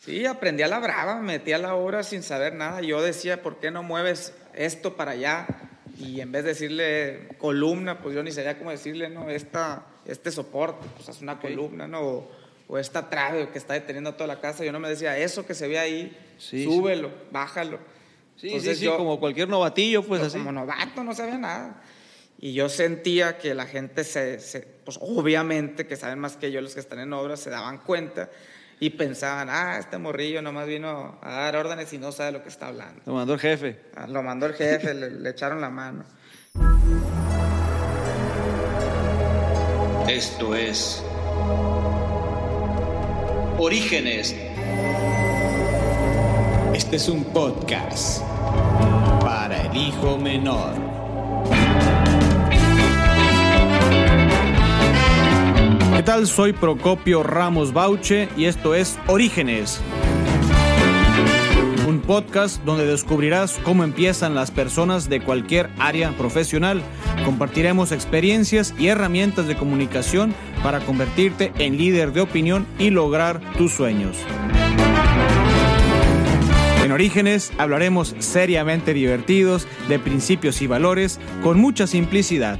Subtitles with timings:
[0.00, 2.80] Sí, aprendí a la brava, me metí a la obra sin saber nada.
[2.80, 5.46] Yo decía, ¿por qué no mueves esto para allá?
[5.98, 9.28] Y en vez de decirle columna, pues yo ni sabía cómo decirle, ¿no?
[9.28, 12.00] Esta, este soporte, pues es una columna, ¿no?
[12.00, 12.30] O,
[12.68, 14.64] o esta trave que está deteniendo toda la casa.
[14.64, 17.78] Yo no me decía, eso que se ve ahí, Sí, súbelo, bájalo.
[18.36, 20.38] Sí, Entonces sí, sí, yo- como cualquier novatillo, pues así.
[20.38, 21.82] Como novato, no sabía nada.
[22.38, 26.62] Y yo sentía que la gente se, se- pues obviamente que saben más que yo
[26.62, 28.30] los que están en obras, se daban cuenta
[28.80, 32.48] y pensaban, ah, este morrillo nomás vino a dar órdenes y no sabe lo que
[32.48, 33.02] está hablando.
[33.04, 33.78] Lo mandó el jefe.
[33.94, 36.04] Ah, Lo mandó el jefe, le, le echaron la mano.
[40.08, 41.04] Esto es
[43.58, 44.34] Orígenes.
[46.74, 48.22] Este es un podcast
[49.20, 50.72] para el hijo menor.
[56.00, 56.26] ¿Qué tal?
[56.26, 59.82] Soy Procopio Ramos Bauche y esto es Orígenes.
[61.86, 66.80] Un podcast donde descubrirás cómo empiezan las personas de cualquier área profesional.
[67.26, 73.74] Compartiremos experiencias y herramientas de comunicación para convertirte en líder de opinión y lograr tus
[73.74, 74.16] sueños.
[76.82, 82.58] En Orígenes hablaremos seriamente divertidos de principios y valores con mucha simplicidad.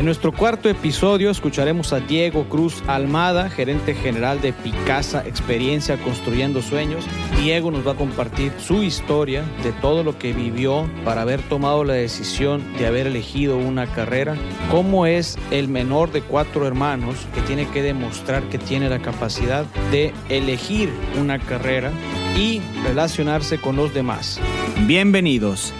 [0.00, 6.62] En nuestro cuarto episodio escucharemos a Diego Cruz Almada, gerente general de Picasa Experiencia Construyendo
[6.62, 7.04] Sueños.
[7.42, 11.84] Diego nos va a compartir su historia de todo lo que vivió para haber tomado
[11.84, 14.36] la decisión de haber elegido una carrera,
[14.70, 19.66] cómo es el menor de cuatro hermanos que tiene que demostrar que tiene la capacidad
[19.90, 20.88] de elegir
[21.20, 21.92] una carrera
[22.38, 24.40] y relacionarse con los demás.
[24.86, 25.74] Bienvenidos.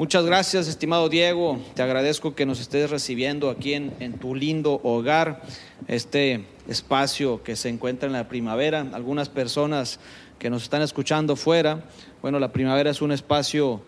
[0.00, 1.60] Muchas gracias, estimado Diego.
[1.74, 5.42] Te agradezco que nos estés recibiendo aquí en, tu lindo hogar,
[5.88, 8.80] este espacio que se encuentra en la primavera.
[8.94, 10.00] Algunas personas
[10.38, 11.84] que nos están escuchando fuera,
[12.22, 13.82] bueno, la primavera es un espacio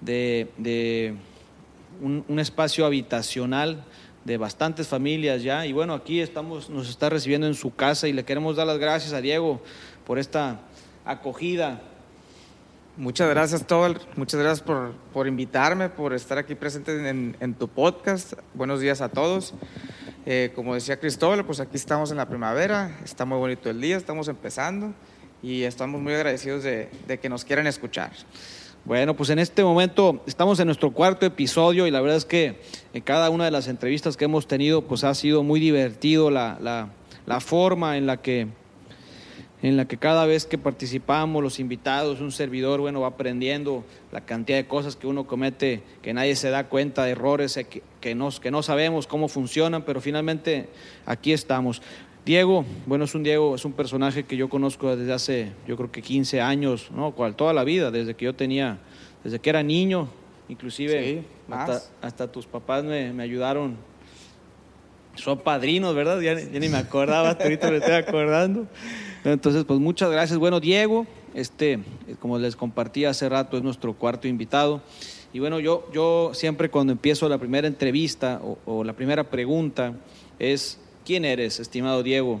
[0.00, 1.14] de,
[2.00, 3.84] un espacio habitacional
[4.24, 5.66] de bastantes familias ya.
[5.66, 8.78] Y bueno, aquí estamos, nos está recibiendo en su casa y le queremos dar las
[8.78, 9.60] gracias a Diego
[10.06, 10.62] por esta
[11.04, 11.82] acogida
[12.98, 14.00] Muchas gracias, Tol.
[14.16, 18.32] Muchas gracias por, por invitarme, por estar aquí presente en, en tu podcast.
[18.54, 19.54] Buenos días a todos.
[20.26, 22.98] Eh, como decía Cristóbal, pues aquí estamos en la primavera.
[23.04, 24.92] Está muy bonito el día, estamos empezando
[25.44, 28.10] y estamos muy agradecidos de, de que nos quieran escuchar.
[28.84, 32.60] Bueno, pues en este momento estamos en nuestro cuarto episodio y la verdad es que
[32.92, 36.58] en cada una de las entrevistas que hemos tenido pues ha sido muy divertido la,
[37.26, 38.48] la forma en la que
[39.62, 44.20] en la que cada vez que participamos, los invitados, un servidor, bueno, va aprendiendo la
[44.20, 47.82] cantidad de cosas que uno comete, que nadie se da cuenta, de errores eh, que,
[48.00, 50.68] que, no, que no sabemos cómo funcionan, pero finalmente
[51.06, 51.82] aquí estamos.
[52.24, 55.90] Diego, bueno, es un Diego, es un personaje que yo conozco desde hace, yo creo
[55.90, 57.12] que 15 años, ¿no?
[57.32, 58.78] Toda la vida, desde que yo tenía,
[59.24, 60.08] desde que era niño,
[60.48, 63.76] inclusive Sí, hasta, hasta tus papás me, me ayudaron
[65.18, 66.20] son padrinos, ¿verdad?
[66.20, 68.66] Ya, ya ni me acordaba, hasta ahorita me estoy acordando.
[69.24, 70.38] Entonces, pues muchas gracias.
[70.38, 71.80] Bueno, Diego, este,
[72.20, 74.82] como les compartí hace rato, es nuestro cuarto invitado.
[75.32, 79.94] Y bueno, yo, yo siempre cuando empiezo la primera entrevista o, o la primera pregunta
[80.38, 82.40] es, ¿quién eres, estimado Diego?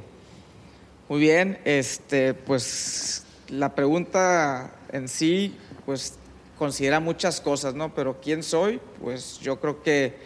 [1.08, 5.54] Muy bien, este, pues la pregunta en sí,
[5.86, 6.18] pues
[6.58, 7.94] considera muchas cosas, ¿no?
[7.94, 8.80] Pero ¿quién soy?
[9.00, 10.16] Pues yo creo que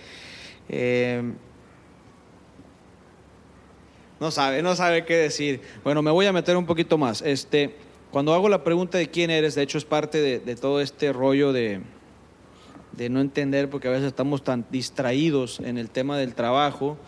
[0.69, 1.23] eh,
[4.23, 5.61] No sabe, no sabe qué decir.
[5.83, 7.23] Bueno, me voy a meter un poquito más.
[7.23, 7.75] Este,
[8.13, 11.53] cuando hago la pregunta de quién eres, de hecho es parte de, todo este rollo
[11.53, 11.81] de,
[12.93, 16.99] de no entender, porque a veces estamos tan distraídos en el tema del trabajo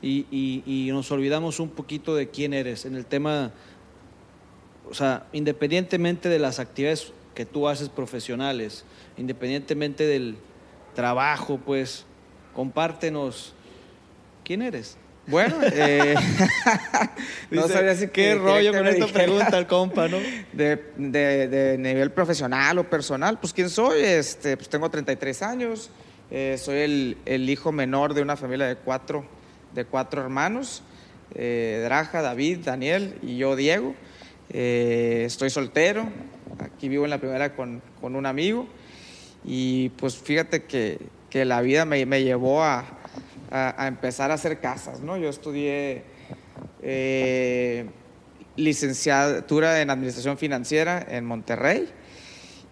[0.00, 2.84] y- y nos olvidamos un poquito de quién eres.
[2.84, 3.50] En el tema,
[4.88, 8.84] o sea, independientemente de las actividades que tú haces profesionales,
[9.18, 10.36] independientemente del
[10.94, 12.06] trabajo, pues,
[12.54, 13.54] compártenos
[14.44, 14.98] quién eres.
[15.30, 16.14] Bueno, eh,
[17.50, 20.18] no Dice, sabía si qué rollo con esta pregunta el compa, ¿no?
[20.52, 24.00] De, de- de nivel profesional o personal, pues ¿quién soy?
[24.02, 25.90] Este, pues tengo 33 años,
[26.30, 29.24] eh, soy el, el hijo menor de una familia de cuatro,
[29.74, 30.82] de cuatro hermanos,
[31.34, 33.94] eh, Draja, David, Daniel y yo, Diego.
[34.52, 36.08] Estoy soltero,
[36.58, 38.66] aquí vivo en la primera con, con un amigo
[39.44, 40.98] y pues fíjate que,
[41.30, 42.84] que la vida me, me llevó a,
[43.50, 45.16] a- a empezar a hacer casas, ¿no?
[45.16, 46.02] Yo estudié
[46.82, 47.86] eh,
[48.56, 51.88] licenciatura en Administración Financiera en Monterrey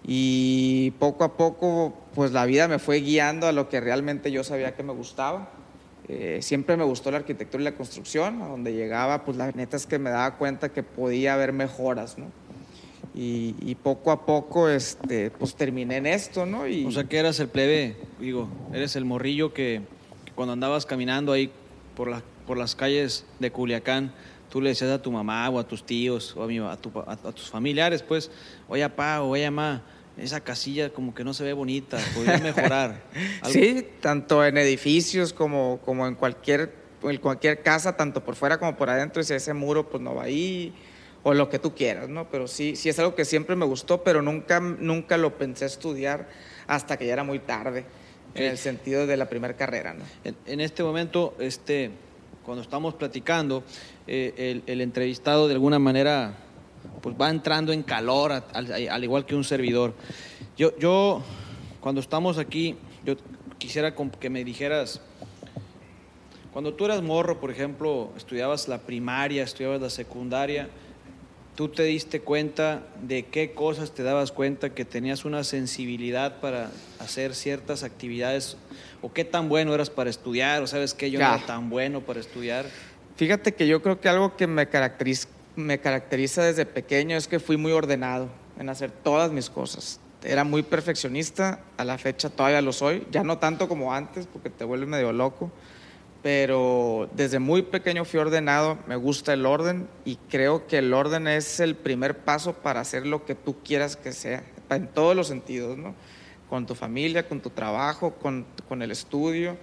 [0.06, 4.44] y poco a poco pues la vida me fue guiando a lo que realmente yo
[4.44, 5.50] sabía que me gustaba.
[6.08, 9.76] Eh, siempre me gustó la arquitectura y la construcción, a donde llegaba, pues la neta
[9.76, 12.26] es que me daba cuenta que podía haber mejoras, ¿no?
[13.14, 16.66] Y, y poco a poco, este, pues terminé en esto, ¿no?
[16.66, 19.82] Y, O sea que eras el plebe, digo, eres el morrillo que,
[20.38, 21.50] cuando andabas caminando ahí
[21.96, 24.14] por, la- por las calles de Culiacán,
[24.48, 26.92] tú le decías a tu mamá o a tus tíos o a, mi- a tu
[27.00, 28.30] a- a tus familiares, pues,
[28.68, 29.82] oye, pa, o oye, ma,
[30.16, 33.02] esa casilla como que no se ve bonita, podría mejorar.
[33.50, 38.76] Sí, tanto en edificios como, como en cualquier, en cualquier casa, tanto por fuera como
[38.76, 40.72] por adentro, y si ese muro pues no va ahí,
[41.24, 42.30] o lo que tú quieras, ¿no?
[42.30, 46.28] Pero sí, sí es algo que siempre me gustó, pero nunca, nunca lo pensé estudiar
[46.68, 47.86] hasta que ya era muy tarde,
[48.34, 50.04] en el sentido de la primera carrera, ¿no?
[50.24, 51.90] En, en este momento, este,
[52.44, 53.62] cuando estamos platicando,
[54.06, 56.34] eh, el, el entrevistado de alguna manera
[57.02, 59.94] pues va entrando en calor, a- al, al igual que un servidor.
[60.56, 61.22] Yo, yo,
[61.80, 63.16] cuando estamos aquí, yo
[63.58, 65.00] quisiera que me dijeras,
[66.52, 70.68] cuando tú eras morro, por ejemplo, estudiabas la primaria, estudiabas la secundaria,
[71.58, 76.70] ¿tú te diste cuenta de qué cosas te dabas cuenta que tenías una sensibilidad para
[77.00, 78.56] hacer ciertas actividades?
[79.02, 80.62] ¿O qué tan bueno eras para estudiar?
[80.62, 82.66] ¿O sabes que yo no era tan bueno para estudiar?
[83.16, 85.26] Fíjate que yo creo que algo que me caracteriza,
[85.56, 89.98] me caracteriza desde pequeño es que fui muy ordenado en hacer todas mis cosas.
[90.22, 94.48] Era muy perfeccionista, a la fecha todavía lo soy, ya no tanto como antes porque
[94.48, 95.50] te vuelves medio loco,
[96.28, 101.26] pero desde muy pequeño fui ordenado, me gusta el orden y creo que el orden
[101.26, 105.28] es el primer paso para hacer lo que tú quieras que sea, en todos los
[105.28, 105.94] sentidos, ¿no?
[106.50, 109.56] Con tu familia, con tu trabajo, con, con el estudio.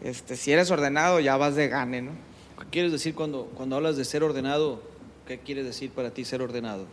[0.00, 2.12] Este, si eres ordenado ya vas de gane, ¿no?
[2.56, 4.80] ¿Qué quieres decir cuando, cuando hablas de ser ordenado?
[5.26, 6.86] ¿Qué quieres decir para ti ser ordenado?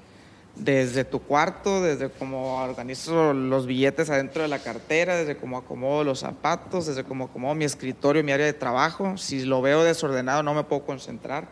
[0.56, 6.04] Desde tu cuarto, desde cómo organizo los billetes adentro de la cartera, desde cómo acomodo
[6.04, 9.18] los zapatos, desde cómo acomodo mi escritorio, mi área de trabajo.
[9.18, 11.48] Si lo veo desordenado no me puedo concentrar.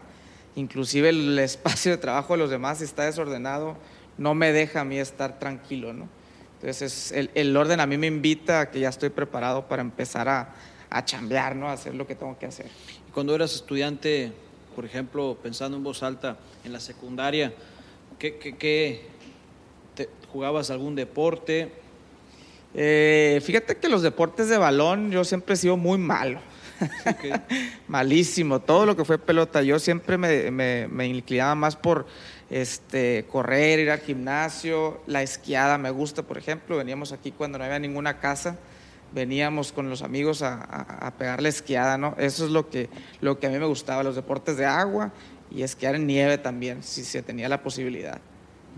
[0.56, 3.78] Inclusive el espacio de trabajo de los demás si está desordenado
[4.18, 6.10] no me deja a mí estar tranquilo, ¿no?
[6.56, 9.82] Entonces es- el, el orden a mí me invita a que ya estoy preparado para
[9.84, 10.56] empezar a,
[10.90, 11.70] a chambear, ¿no?
[11.70, 12.66] A hacer lo que tengo que hacer.
[13.14, 14.34] Cuando eras estudiante,
[14.76, 17.54] por ejemplo, pensando en voz alta, en la secundaria,
[18.20, 19.02] ¿qué, qué, qué-
[19.96, 21.72] te- jugabas algún deporte?
[22.74, 26.40] Eh, fíjate que los deportes de balón yo siempre he sido muy malo.
[27.22, 27.40] ¿Qué-
[27.88, 29.62] Malísimo, todo lo que fue pelota.
[29.64, 32.06] Yo siempre me, me- me inclinaba más por
[32.50, 36.78] este, correr, ir al gimnasio, la esquiada me gusta, por ejemplo.
[36.78, 38.58] Veníamos aquí cuando no había ninguna casa,
[39.14, 42.14] veníamos con los amigos a, a- a pegar la esquiada, ¿no?
[42.20, 42.90] Eso es lo que,
[43.22, 45.12] lo que a mí me gustaba, los deportes de agua
[45.52, 48.20] y esquiar en nieve también, si se tenía la posibilidad.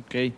[0.06, 0.34] Ok.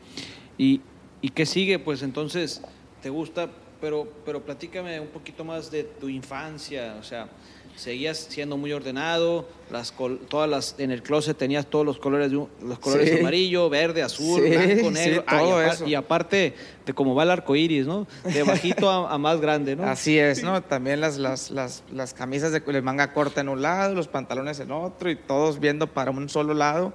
[0.57, 0.81] ¿Y,
[1.22, 1.80] y qué sigue?
[1.80, 2.62] Pues entonces,
[3.01, 3.50] ¿te gusta?
[3.80, 6.95] Pero, pero platícame un poquito más de tu infancia.
[7.00, 7.30] O sea,
[7.75, 9.47] ¿seguías siendo muy ordenado?
[9.71, 9.94] Las
[10.27, 13.19] todas las, en el closet tenías todos los colores, los colores Sí.
[13.19, 15.23] amarillo, verde, azul, Sí, blanco, sí, negro.
[15.25, 15.85] Y todo apar- eso.
[15.88, 16.53] Y aparte
[16.85, 18.06] de cómo va el arco iris, ¿no?
[18.25, 19.83] De bajito a, a más grande, ¿no?
[19.83, 20.62] Así es, ¿no?
[20.62, 24.59] También las, las, las, las camisas de, de manga corta en un lado, los pantalones
[24.59, 26.94] en otro y todos viendo para un solo lado.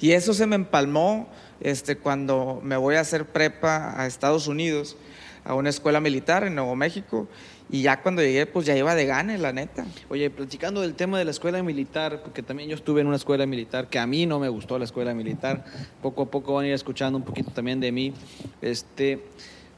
[0.00, 1.28] Y eso se me empalmó
[1.60, 4.96] este, cuando me voy a hacer prepa a Estados Unidos,
[5.44, 7.28] a una escuela militar en Nuevo México.
[7.68, 9.84] Y ya cuando llegué, pues ya iba de gane, la neta.
[10.08, 13.44] Oye, platicando del tema de la escuela militar, porque también yo estuve en una escuela
[13.44, 15.64] militar, que a mí no me gustó la escuela militar,
[16.00, 18.14] poco a poco van a ir escuchando un poquito también de mí.
[18.62, 19.20] Este,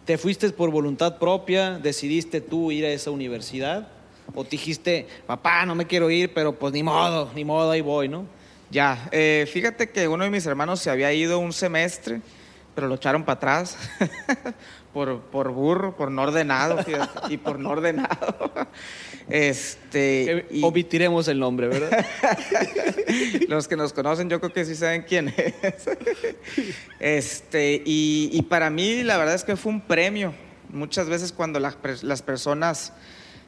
[0.05, 1.79] ¿Te fuiste por voluntad propia?
[1.79, 3.89] ¿Decidiste tú ir a esa universidad?
[4.35, 7.81] ¿O te dijiste, papá, no me quiero ir, pero pues ni modo, ni modo, ahí
[7.81, 8.27] voy, ¿no?
[8.71, 12.21] Ya, eh, fíjate que uno de mis hermanos se había ido un semestre,
[12.75, 13.79] pero lo echaron para atrás
[14.93, 18.53] por, por burro, por no ordenado, fíjate, y por no ordenado.
[19.31, 22.07] Este, y Omitiremos el nombre, ¿verdad?
[23.49, 25.55] los que nos conocen, yo creo que sí saben quién es.
[26.99, 30.35] Este, y, y para mí, la verdad es que fue un premio.
[30.71, 32.93] Muchas veces cuando las, las personas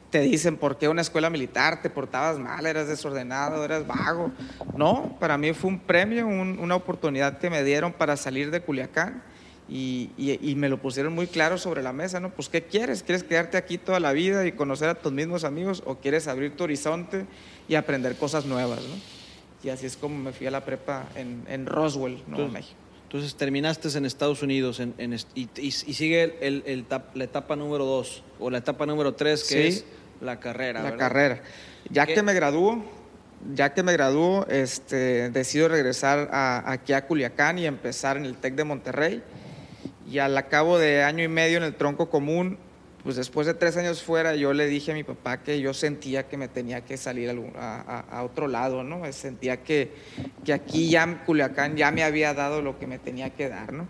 [0.09, 4.31] te dicen por qué una escuela militar te portabas mal, eras desordenado, eras vago.
[4.75, 8.61] No, para mí fue un premio, un- una oportunidad que me dieron para salir de
[8.61, 9.23] Culiacán
[9.73, 12.29] y, y- y me lo pusieron muy claro sobre la mesa, ¿no?
[12.29, 13.03] Pues ¿qué quieres?
[13.03, 16.57] ¿Quieres quedarte aquí toda la vida y conocer a tus mismos amigos o quieres abrir
[16.57, 17.25] tu horizonte
[17.69, 18.95] y aprender cosas nuevas, ¿no?
[19.63, 22.75] Y así es como me fui a la prepa en, en Roswell, Nuevo Entonces, México.
[23.03, 27.23] Entonces terminaste en Estados Unidos en, en y, y- sigue el- el- el tap- la
[27.23, 29.77] etapa número dos o la etapa número tres, que Sí.
[29.79, 29.85] es
[30.19, 30.79] la carrera.
[30.81, 30.97] La ¿verdad?
[30.99, 31.41] carrera.
[31.89, 32.13] Ya ¿Qué?
[32.15, 32.83] que me gradúo,
[33.53, 38.35] ya que me gradúo, este, decido regresar a- aquí a Culiacán y empezar en el
[38.35, 39.23] TEC de Monterrey.
[40.11, 42.57] Y al cabo de año y medio en el tronco común,
[43.01, 46.27] pues después de tres años fuera, yo le dije a mi papá que yo sentía
[46.27, 49.09] que me tenía que salir a, otro lado, ¿no?
[49.13, 49.93] Sentía que,
[50.43, 53.87] que aquí ya Culiacán ya me había dado lo que me tenía que dar, ¿no?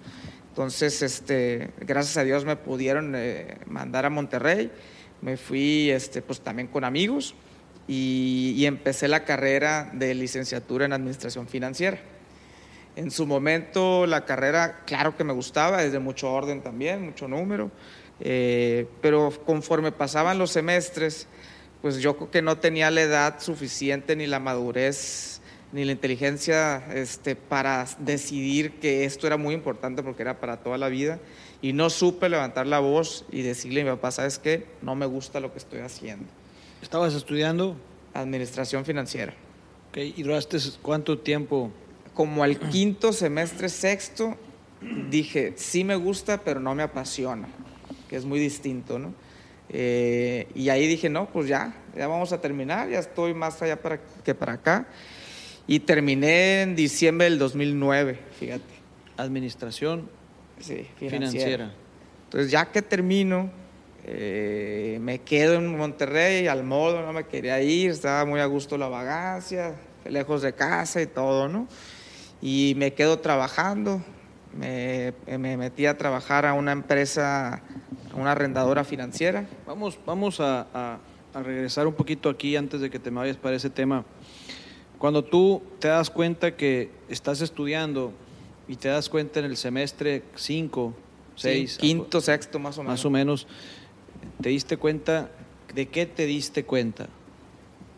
[0.49, 4.69] Entonces, este, gracias a Dios me pudieron eh, mandar a Monterrey.
[5.21, 7.33] Me fui, este, pues también con amigos
[7.87, 11.99] y empecé la carrera de licenciatura en administración financiera.
[12.95, 17.71] En su momento la carrera, claro que me gustaba, desde mucho orden también, mucho número
[18.23, 21.27] eh, pero conforme pasaban los semestres,
[21.81, 26.85] pues yo creo que no tenía la edad suficiente ni la madurez ni la inteligencia
[26.93, 31.19] este, para decidir que esto era muy importante porque era para toda la vida
[31.61, 34.65] y no supe levantar la voz y decirle a mi papá, ¿sabes qué?
[34.81, 36.25] No me gusta lo que estoy haciendo.
[36.81, 37.75] ¿Estabas estudiando?
[38.13, 39.33] Administración financiera.
[39.89, 40.13] Okay.
[40.15, 41.71] ¿Y duraste cuánto tiempo?
[42.13, 44.37] Como al quinto semestre, sexto,
[45.09, 47.47] dije, sí me gusta, pero no me apasiona
[48.11, 49.13] que es muy distinto, ¿no?
[49.69, 53.81] Eh, y ahí dije, no, pues ya, ya vamos a terminar, ya estoy más allá
[53.81, 54.85] para, que para acá.
[55.65, 58.65] Y terminé en diciembre del 2009, fíjate.
[59.15, 60.09] Administración
[60.59, 61.71] sí, financiera.
[62.25, 63.49] Entonces ya que termino,
[64.03, 68.77] eh, me quedo en Monterrey, al modo, no me quería ir, estaba muy a gusto
[68.77, 71.69] la vagancia, lejos de casa y todo, ¿no?
[72.41, 74.01] Y me quedo trabajando,
[74.57, 77.61] me, me metí a trabajar a una empresa
[78.15, 79.45] una arrendadora financiera.
[79.65, 80.99] Vamos, vamos a,
[81.33, 84.03] regresar un poquito aquí antes de que te me vayas para ese tema.
[84.97, 88.11] Cuando tú te das cuenta que estás estudiando
[88.67, 90.93] y te das cuenta en el semestre 5,
[91.35, 92.91] 6, quinto, sexto más o menos.
[92.91, 93.47] Más o menos,
[94.41, 95.31] ¿te diste cuenta?
[95.73, 97.07] ¿De qué te diste cuenta?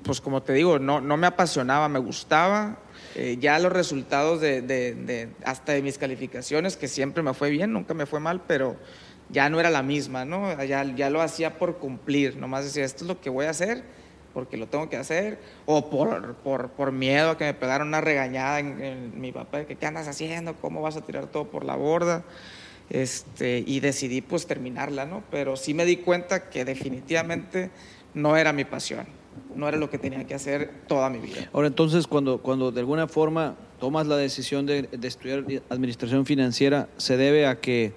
[0.04, 2.78] Pues como te digo, no, no me apasionaba, me gustaba.
[3.16, 7.94] Eh, ya los resultados de, hasta de mis calificaciones, que siempre me fue bien, nunca
[7.94, 8.76] me fue mal, pero
[9.30, 10.62] ya no era la misma, ¿no?
[10.64, 13.84] Ya, ya lo hacía por cumplir, nomás decía, esto es lo que voy a hacer
[14.34, 18.02] porque lo tengo que hacer, o por, por, por miedo a que me pegaran una
[18.02, 21.76] regañada en, mi papá, que qué andas haciendo, cómo vas a tirar todo por la
[21.76, 22.24] borda,
[22.90, 25.24] este, y decidí pues terminarla, ¿no?
[25.30, 27.70] Pero sí me di cuenta que definitivamente
[28.14, 29.06] no era mi pasión,
[29.56, 31.50] no era lo que tenía que hacer toda mi vida.
[31.54, 36.90] Ahora entonces, cuando, cuando de alguna forma tomas la decisión de, de estudiar administración financiera,
[36.98, 37.94] ¿se debe a que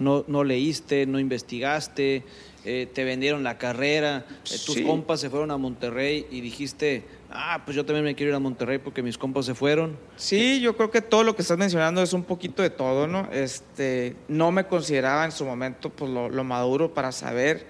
[0.00, 2.24] no, no leíste, no investigaste,
[2.64, 7.62] eh, te vendieron la carrera, eh, tus compas se fueron a Monterrey y dijiste, ah,
[7.64, 9.96] pues yo también me quiero ir a Monterrey porque mis compas se fueron.
[10.16, 13.28] Sí, yo creo que todo lo que estás mencionando es un poquito de todo, ¿no?
[13.32, 17.66] Este, no me consideraba en su momento pues, lo, lo maduro para saber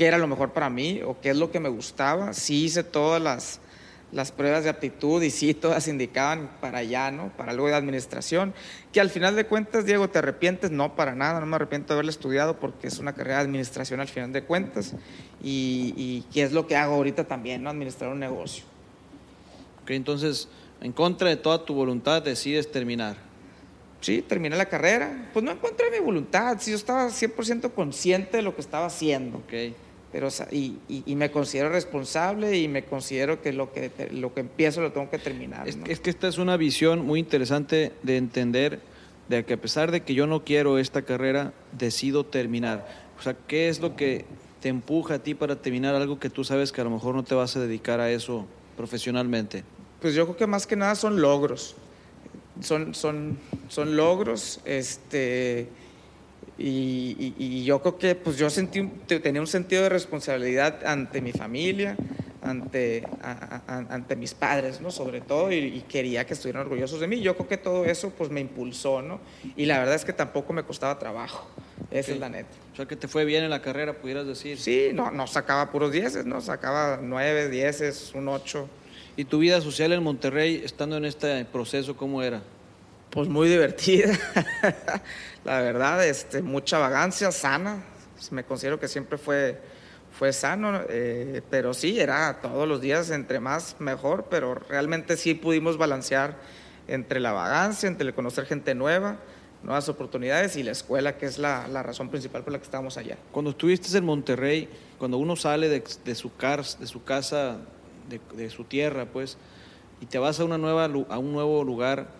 [0.00, 2.32] qué era lo mejor para mí o qué es lo que me gustaba.
[2.32, 3.60] Sí hice todas las
[4.12, 7.28] las pruebas de aptitud y sí, todas indicaban para allá, ¿no?
[7.36, 8.54] Para algo de administración,
[8.94, 10.70] que al final de cuentas, Diego, ¿te arrepientes?
[10.70, 14.00] No, para nada, no me arrepiento de haberle estudiado porque es una carrera de administración
[14.00, 14.94] al final de cuentas
[15.42, 17.68] y, y que es lo que hago ahorita también, ¿no?
[17.68, 18.64] Administrar un negocio.
[19.82, 20.48] Ok, entonces,
[20.80, 23.18] en contra de toda tu voluntad decides terminar.
[24.00, 25.28] Sí, terminé la carrera.
[25.34, 28.62] Pues no en contra de mi voluntad, sí, yo estaba 100% consciente de lo que
[28.62, 29.36] estaba haciendo.
[29.36, 29.74] Ok
[30.12, 34.80] pero y, y, me considero responsable y me considero que lo que lo que empiezo
[34.80, 35.68] lo tengo que terminar.
[35.68, 38.80] Es, es, que esta es una visión muy interesante de entender
[39.28, 42.86] de que a pesar de que yo no quiero esta carrera, decido terminar.
[43.18, 44.24] O sea, ¿qué es lo que
[44.60, 47.22] te empuja a ti para terminar algo que tú sabes que a lo mejor no
[47.22, 49.62] te vas a dedicar a eso profesionalmente?
[50.00, 51.76] Pues yo creo que más que nada son logros.
[52.60, 53.38] Son, son,
[53.68, 55.68] son logros, este
[56.62, 58.82] y, yo creo que pues yo sentí,
[59.22, 61.96] tenía un sentido de responsabilidad ante mi familia,
[62.42, 63.06] ante,
[63.66, 64.90] ante mis padres, ¿no?
[64.90, 67.20] Sobre todo, y, quería que estuvieran orgullosos de mí.
[67.20, 69.20] Yo creo que todo eso pues me impulsó, ¿no?
[69.56, 71.48] Y la verdad es que tampoco me costaba trabajo.
[71.90, 72.50] Esa es la neta.
[72.72, 74.58] O sea, que te fue bien en la carrera, pudieras decir.
[74.58, 76.40] Sí, no, no sacaba puros dieces, ¿no?
[76.40, 78.68] Sacaba nueve, dieces, un ocho.
[79.16, 82.42] ¿Y tu vida social en Monterrey, estando en este proceso, cómo era?
[83.10, 84.16] Pues muy divertida,
[85.44, 87.82] la verdad, este, mucha vagancia, sana.
[88.30, 89.60] Me considero que siempre fue,
[90.16, 95.34] fue sano, eh, pero sí, era todos los días, entre más mejor, pero realmente sí
[95.34, 96.36] pudimos balancear
[96.86, 99.18] entre la vagancia, entre conocer gente nueva,
[99.64, 102.96] nuevas oportunidades y la escuela, que es la, la razón principal por la que estábamos
[102.96, 103.18] allá.
[103.32, 107.56] Cuando estuviste en Monterrey, cuando uno sale de, de su, car, de su casa,
[108.08, 109.36] de, de, su tierra, pues,
[110.00, 112.19] y te vas a, una nueva, a un nuevo lugar,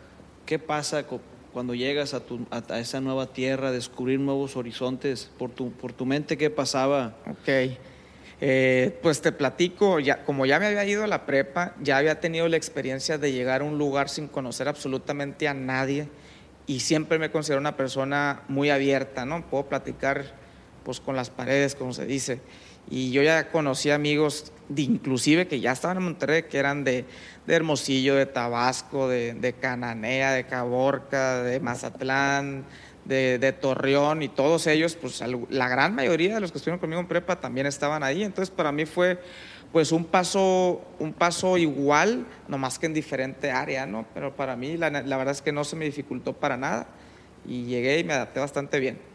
[0.51, 1.05] ¿Qué pasa
[1.53, 5.31] cuando llegas a, tu, a, esa nueva tierra, descubrir nuevos horizontes?
[5.39, 7.15] Por tu, por tu mente, ¿qué pasaba?
[7.31, 7.79] Ok.
[8.41, 12.19] Eh, pues te platico, ya, como ya me había ido a la prepa, ya había
[12.19, 16.09] tenido la experiencia de llegar a un lugar sin conocer absolutamente a nadie
[16.67, 19.49] y siempre me considero una persona muy abierta, ¿no?
[19.49, 20.35] Puedo platicar
[20.83, 22.41] pues con las paredes, como se dice.
[22.91, 27.05] Y yo ya conocí amigos, de, inclusive que ya estaban en Monterrey, que eran de,
[27.47, 32.65] de Hermosillo, de Tabasco, de, de, Cananea, de Caborca, de Mazatlán,
[33.05, 37.09] de, Torreón, y todos ellos, pues la gran mayoría de los que estuvieron conmigo en
[37.09, 38.23] prepa también estaban ahí.
[38.23, 39.21] Entonces para mí fue
[39.73, 44.05] pues un paso, un paso igual, no más que en diferente área, ¿no?
[44.15, 46.89] Pero para mí la, la verdad es que no se me dificultó para nada
[47.47, 49.10] y llegué y me adapté bastante bien.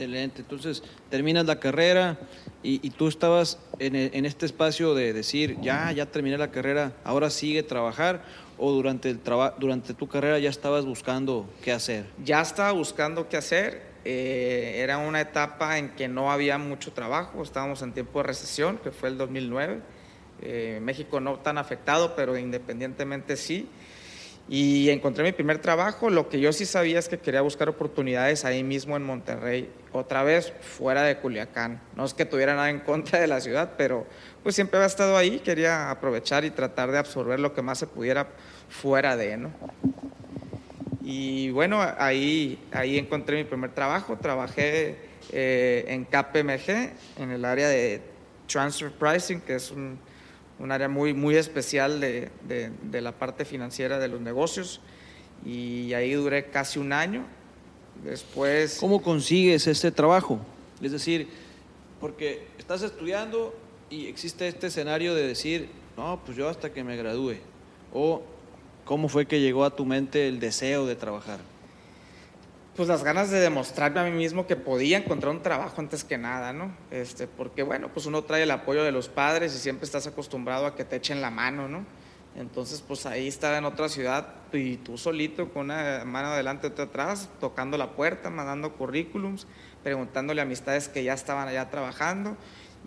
[0.00, 0.40] Excelente.
[0.40, 2.18] Entonces, terminas la carrera
[2.62, 6.94] y, y tú estabas en, en, este espacio de decir, ya, ya terminé la carrera,
[7.04, 8.22] ahora sigue trabajar
[8.56, 12.06] o durante, el traba, durante tu carrera ya estabas buscando qué hacer?
[12.24, 13.82] Ya estaba buscando qué hacer.
[14.06, 18.78] Eh, era una etapa en que no había mucho trabajo, estábamos en tiempo de recesión,
[18.78, 19.80] que fue el 2009.
[20.40, 23.68] Eh, México no tan afectado, pero independientemente sí
[24.48, 26.10] y encontré mi primer trabajo.
[26.10, 30.22] Lo que yo sí sabía es que quería buscar oportunidades ahí mismo en Monterrey, otra
[30.22, 31.80] vez fuera de Culiacán.
[31.96, 34.06] No es que tuviera nada en contra de la ciudad, pero
[34.42, 37.86] pues siempre había estado ahí, quería aprovechar y tratar de absorber lo que más se
[37.86, 38.28] pudiera
[38.68, 39.50] fuera de, ¿no?
[41.02, 44.96] Y bueno, ahí, ahí encontré mi primer trabajo, trabajé
[45.32, 48.00] eh, en KPMG, en el área de
[48.46, 49.98] Transfer Pricing, que es un
[50.60, 54.80] un área muy, muy especial de, de, la parte financiera de los negocios
[55.44, 57.24] y ahí duré casi un año.
[58.04, 58.76] Después...
[58.78, 60.38] ¿Cómo consigues este trabajo?
[60.82, 61.28] Es decir,
[61.98, 63.54] porque estás estudiando
[63.88, 67.36] y existe este escenario de decir, no, pues yo hasta que me gradúe.
[67.92, 68.22] O
[68.84, 71.49] cómo fue que llegó a tu mente el deseo de trabajar
[72.80, 76.16] pues las ganas de demostrarme a mí mismo que podía encontrar un trabajo antes que
[76.16, 76.74] nada, ¿no?
[76.90, 80.64] Este, porque bueno, pues uno trae el apoyo de los padres y siempre estás acostumbrado
[80.64, 81.84] a que te echen la mano, ¿no?
[82.36, 86.70] Entonces, pues ahí estaba en otra ciudad y tú solito con una mano adelante y
[86.70, 89.46] otra atrás, tocando la puerta, mandando currículums,
[89.82, 92.34] preguntándole a amistades que ya estaban allá trabajando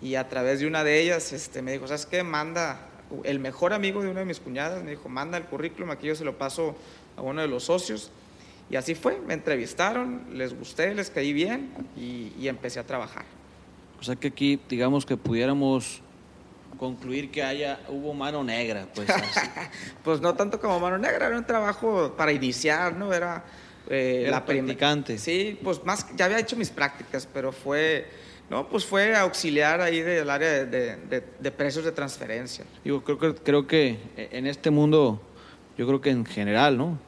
[0.02, 2.24] y a través de una de ellas este, me dijo, ¿sabes qué?
[2.24, 2.88] Manda,
[3.22, 6.16] el mejor amigo de una de mis cuñadas me dijo, manda el currículum, aquí yo
[6.16, 6.74] se lo paso
[7.16, 8.10] a uno de los socios
[8.70, 13.24] y así fue, me entrevistaron, les gusté, les caí bien y, y, empecé a trabajar.
[14.00, 16.02] O sea que aquí, digamos que pudiéramos
[16.78, 19.08] concluir que haya, hubo mano negra, pues.
[20.04, 23.12] pues no tanto como mano negra, era un trabajo para iniciar, ¿no?
[23.12, 23.44] Era,
[23.88, 25.18] eh, era la practicante.
[25.18, 28.06] Sí, pues más, ya había hecho mis prácticas, pero fue,
[28.50, 32.64] no, pues fue auxiliar ahí del área de, de, de precios de transferencia.
[32.82, 35.20] Digo, creo que, creo que en este mundo,
[35.76, 36.98] yo creo que en general, ¿no?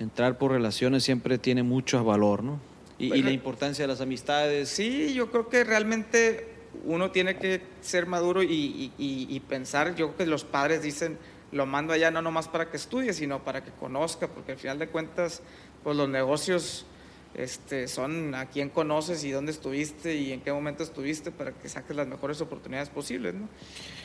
[0.00, 2.60] Entrar por relaciones siempre tiene mucho valor, ¿no?
[2.98, 4.68] Y, bueno, y, la importancia de las amistades.
[4.68, 6.48] Sí, yo creo que realmente
[6.84, 11.18] uno tiene que ser maduro y, y, y, pensar, yo creo que los padres dicen,
[11.52, 14.78] lo mando allá no nomás para que estudie, sino para que conozca, porque al final
[14.78, 15.42] de cuentas,
[15.82, 16.86] pues los negocios
[17.34, 21.68] este, son a quién conoces y dónde estuviste y en qué momento estuviste para que
[21.68, 23.48] saques las mejores oportunidades posibles, ¿no?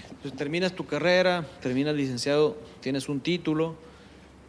[0.10, 3.75] Entonces terminas tu carrera, terminas licenciado, tienes un título,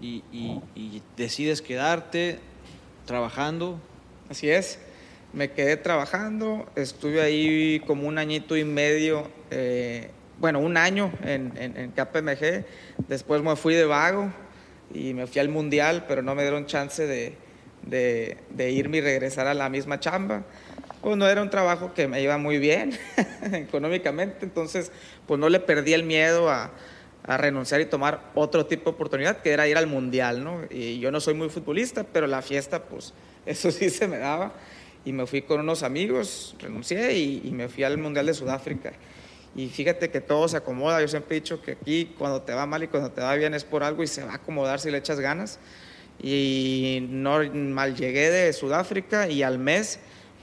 [0.02, 2.38] y, decides quedarte
[3.06, 3.80] trabajando.
[4.28, 4.78] Así es,
[5.32, 11.52] me quedé trabajando, estuve ahí como un añito y medio, eh, bueno, un año en,
[11.56, 12.64] en, en, KPMG,
[13.08, 14.32] después me fui de vago
[14.92, 17.36] y me fui al mundial, pero no me dieron chance de,
[17.82, 20.44] de, de irme y regresar a la misma chamba.
[21.02, 22.96] Pues no era un trabajo que me iba muy bien
[23.52, 24.92] económicamente, entonces
[25.26, 26.70] pues no le perdí el miedo a,
[27.24, 30.60] a renunciar y tomar otro tipo de oportunidad, que era ir al mundial, ¿no?
[30.70, 33.12] Y yo no soy muy futbolista, pero la fiesta, pues
[33.46, 34.52] eso sí se me daba.
[35.04, 38.92] Y me fui con unos amigos, renuncié y, y me fui al mundial de Sudáfrica.
[39.54, 41.00] Y fíjate que todo se acomoda.
[41.00, 43.52] Yo siempre he dicho que aquí cuando te va mal y cuando te va bien
[43.54, 45.58] es por algo y se va a acomodar si le echas ganas.
[46.22, 49.98] Y no mal llegué de Sudáfrica y al mes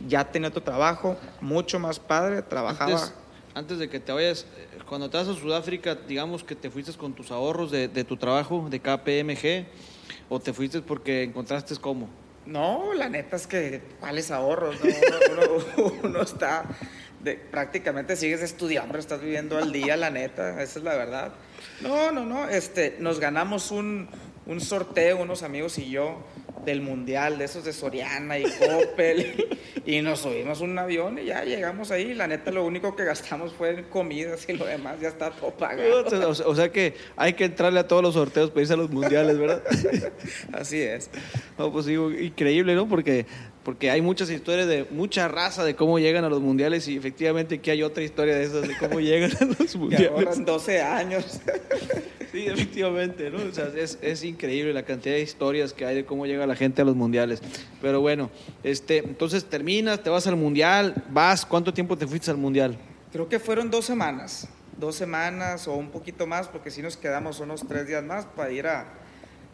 [0.08, 2.92] ya tenía otro trabajo, mucho más padre, trabajaba.
[2.92, 3.14] Antes,
[3.54, 4.46] antes de que te vayas,
[4.88, 8.18] cuando te vas a Sudáfrica, digamos que te fuiste con tus ahorros de, de tu
[8.18, 9.68] trabajo de KPMG
[10.30, 12.10] o te fuiste porque encontraste cómo?
[12.46, 14.78] No, la neta es que, ¿cuáles ahorros?
[14.84, 16.66] No, uno, uno, uno, está,
[17.22, 21.34] de, prácticamente sigues estudiando, estás viviendo al día, la neta, esa es la verdad.
[21.82, 24.10] No, no, no, este, nos ganamos un,
[24.46, 26.24] un sorteo, unos amigos y yo,
[26.70, 29.48] del mundial, de esos de Soriana y Coppel,
[29.86, 32.14] y nos subimos un avión y ya llegamos ahí.
[32.14, 35.52] La neta, lo único que gastamos fue en comidas y lo demás ya está todo
[35.52, 36.06] pagado.
[36.06, 38.78] O sea, o sea que hay que entrarle a todos los sorteos para irse a
[38.78, 39.64] los mundiales, ¿verdad?
[40.54, 41.10] Así es.
[41.58, 42.88] No, pues digo, increíble, ¿no?
[42.88, 43.26] Porque,
[43.64, 47.56] porque hay muchas historias de mucha raza de cómo llegan a los mundiales y efectivamente
[47.56, 50.38] aquí hay otra historia de esas, de cómo llegan a los mundiales.
[50.38, 51.42] Y 12 años.
[51.42, 53.40] Sí, Sí, efectivamente, ¿no?
[53.40, 56.56] O sea, es, es, increíble la cantidad de historias que hay de cómo llega la
[56.56, 57.42] gente a los mundiales.
[57.82, 58.30] Pero bueno,
[58.64, 62.78] este, entonces terminas, te vas al mundial, vas, ¿cuánto tiempo te fuiste al mundial?
[63.12, 67.40] Creo que fueron dos semanas, dos semanas o un poquito más, porque si nos quedamos
[67.40, 68.86] unos tres días más para ir a,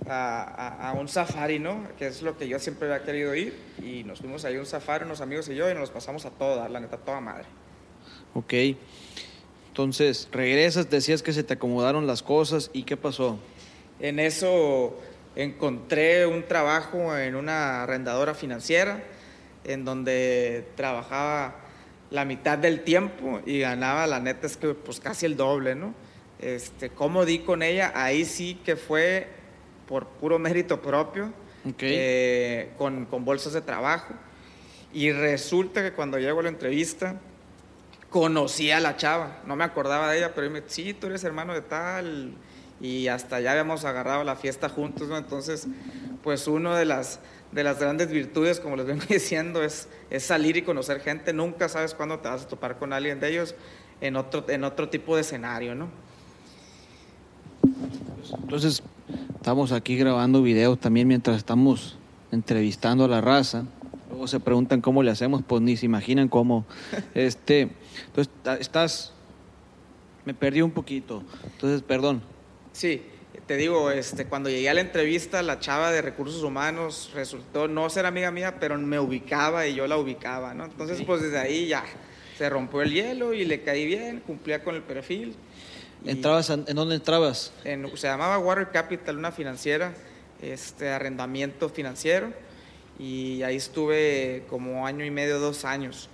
[0.07, 1.87] a, a, un safari, ¿no?
[1.97, 3.57] Que es lo que yo siempre había querido ir.
[3.83, 6.31] Y nos fuimos ahí a un safari, unos amigos y yo, y nos pasamos a
[6.31, 7.45] todo la neta, toda madre.
[8.33, 8.53] Ok.
[9.69, 13.39] Entonces, regresas, decías que se te acomodaron las cosas y ¿qué pasó?
[13.99, 14.97] En eso
[15.35, 19.03] encontré un trabajo en una arrendadora financiera
[19.65, 21.55] en donde trabajaba
[22.09, 25.93] la mitad del tiempo y ganaba, la neta es que pues casi el doble, ¿no?
[26.39, 27.91] Este, ¿Cómo di con ella?
[27.95, 29.27] Ahí sí que fue
[29.87, 31.31] por puro mérito propio,
[31.79, 34.13] eh, con, con bolsas de trabajo.
[34.93, 37.19] Y resulta que cuando llego a la entrevista,
[38.09, 41.53] conocí a la chava, no me acordaba de ella, pero me sí, tú eres hermano
[41.53, 42.33] de tal,
[42.79, 45.17] y hasta ya habíamos agarrado la fiesta juntos, ¿no?
[45.17, 45.67] Entonces,
[46.23, 47.19] pues una de las,
[47.51, 51.69] de las grandes virtudes, como les vengo diciendo, es, es salir y conocer gente, nunca
[51.69, 53.55] sabes cuándo te vas a topar con alguien de ellos
[54.01, 55.89] en otro, en otro tipo de escenario, ¿no?
[58.41, 58.83] Entonces,
[59.35, 61.97] estamos aquí grabando videos también mientras estamos
[62.31, 63.65] entrevistando a la raza.
[64.09, 66.65] Luego se preguntan cómo le hacemos, pues ni se imaginan cómo.
[67.13, 67.69] Este,
[68.07, 69.13] entonces, estás,
[70.25, 71.23] me perdí un poquito.
[71.53, 72.21] Entonces, perdón.
[72.71, 73.01] Sí,
[73.47, 77.89] te digo, este, cuando llegué a la entrevista, la chava de recursos humanos resultó no
[77.89, 80.65] ser amiga mía, pero me ubicaba y yo la ubicaba, ¿no?
[80.65, 81.83] Entonces, pues desde ahí ya
[82.37, 85.35] se rompió el hielo y le caí bien, cumplía con el perfil.
[86.05, 87.51] ¿Entrabas en, dónde entrabas?
[87.63, 89.93] En, se llamaba Water Capital, una financiera,
[90.41, 92.33] este arrendamiento financiero,
[92.99, 96.09] y ahí estuve como año y medio, dos años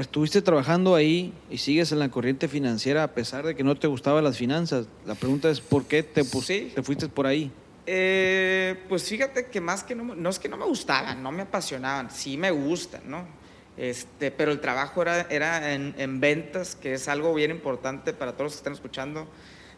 [0.00, 3.86] estuviste trabajando ahí y sigues en la corriente financiera a pesar de que no te
[3.86, 4.86] gustaban las finanzas.
[5.06, 7.50] La pregunta es, ¿por qué te, te fuiste por ahí?
[7.86, 11.42] Eh, pues fíjate que más que no, no es que no me gustaban, no me
[11.42, 13.26] apasionaban, sí me gustan, ¿no?
[13.76, 18.32] Este, pero el trabajo era, era en, en, ventas, que es algo bien importante para
[18.32, 19.26] todos los que están escuchando.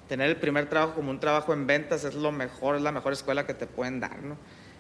[0.09, 3.13] Tener el primer trabajo como un trabajo en ventas es lo mejor, es la mejor
[3.13, 4.37] escuela que te pueden dar, ¿no?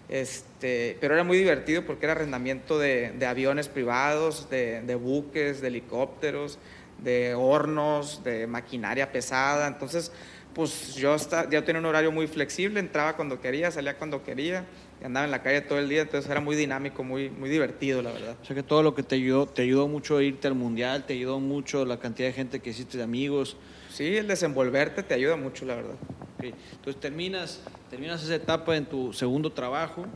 [0.08, 6.58] Este, pero era muy divertido porque era arrendamiento de, aviones privados, de, buques, de helicópteros,
[6.98, 9.66] de hornos, de maquinaria pesada.
[9.66, 10.10] Entonces,
[10.54, 11.14] pues yo
[11.50, 14.64] ya tenía un horario muy flexible, entraba cuando quería, salía cuando quería,
[15.04, 18.12] andaba en la calle todo el día, entonces era muy dinámico, muy, muy divertido, la
[18.12, 18.36] verdad.
[18.42, 21.06] O sea que todo lo que te ayudó, te ayudó mucho a irte al mundial,
[21.06, 23.56] te ayudó mucho la cantidad de gente que hiciste de amigos.
[23.90, 25.94] Sí, el desenvolverte te ayuda mucho, la verdad.
[26.40, 30.06] Entonces terminas, terminas esa etapa en tu segundo trabajo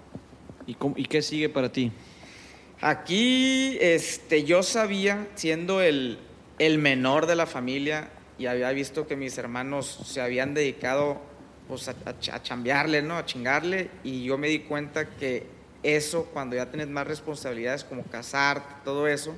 [0.67, 1.93] y, y qué sigue para ti.
[2.81, 6.19] Aquí este, yo sabía, siendo el,
[6.59, 11.21] el menor de la familia, y había visto que mis hermanos se habían dedicado
[11.69, 13.17] pues, a, a, chambearle, ¿no?
[13.17, 15.47] a chingarle, y yo me di cuenta que
[15.83, 19.35] eso, cuando ya tienes más responsabilidades como casarte, todo eso,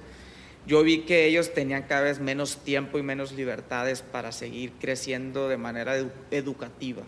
[0.66, 5.48] yo vi que ellos tenían cada vez menos tiempo y menos libertades para seguir creciendo
[5.48, 5.96] de manera
[6.30, 7.02] educativa.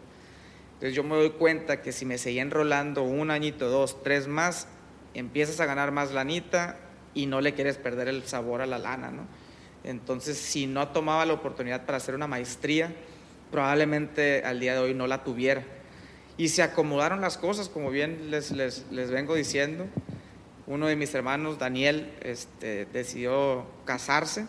[0.75, 4.69] Entonces yo me doy cuenta que si me seguía enrolando un añito, dos, tres más,
[5.15, 6.79] empiezas a ganar más lanita
[7.15, 9.27] y no le quieres perder el sabor a la lana, ¿no?
[9.85, 12.93] Entonces, si no tomaba la oportunidad para hacer una maestría,
[13.57, 15.65] probablemente al día de hoy no la tuviera.
[16.37, 19.87] Y se acomodaron las cosas, como bien les, les, les vengo diciendo
[20.67, 24.45] uno de mis hermanos, Daniel, este, decidió casarse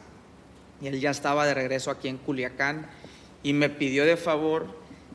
[0.81, 2.87] y él ya estaba de regreso aquí en Culiacán
[3.43, 4.67] y me pidió de favor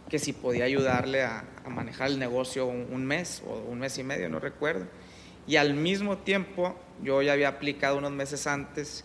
[0.08, 4.30] que si podía ayudarle a, manejar el negocio un, mes o un mes y medio,
[4.30, 4.86] no recuerdo.
[5.46, 9.04] Y al mismo tiempo yo ya había aplicado unos meses antes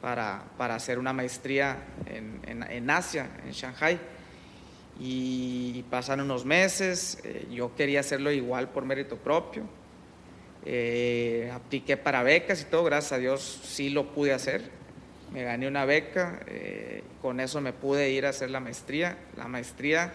[0.00, 4.13] para, para hacer una maestría en, en, Asia, en Shanghai.
[5.00, 9.64] Y pasaron unos meses, eh, yo quería hacerlo igual por mérito propio
[10.66, 14.70] eh, apliqué para becas y todo, gracias a Dios sí lo pude hacer.
[15.32, 19.18] Me gané una beca, eh, con eso me pude ir a hacer la maestría.
[19.36, 20.12] La maestría,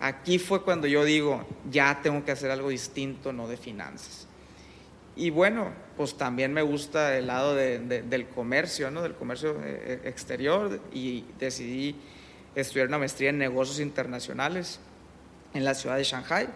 [0.00, 4.26] aquí fue cuando yo digo, ya tengo que hacer algo distinto, no de finanzas.
[5.14, 9.00] Y bueno, pues también me gusta el lado del comercio, ¿no?
[9.00, 11.96] del comercio eh, exterior y decidí
[12.60, 14.80] estudiar una maestría en negocios internacionales
[15.54, 16.48] en la ciudad de Shanghai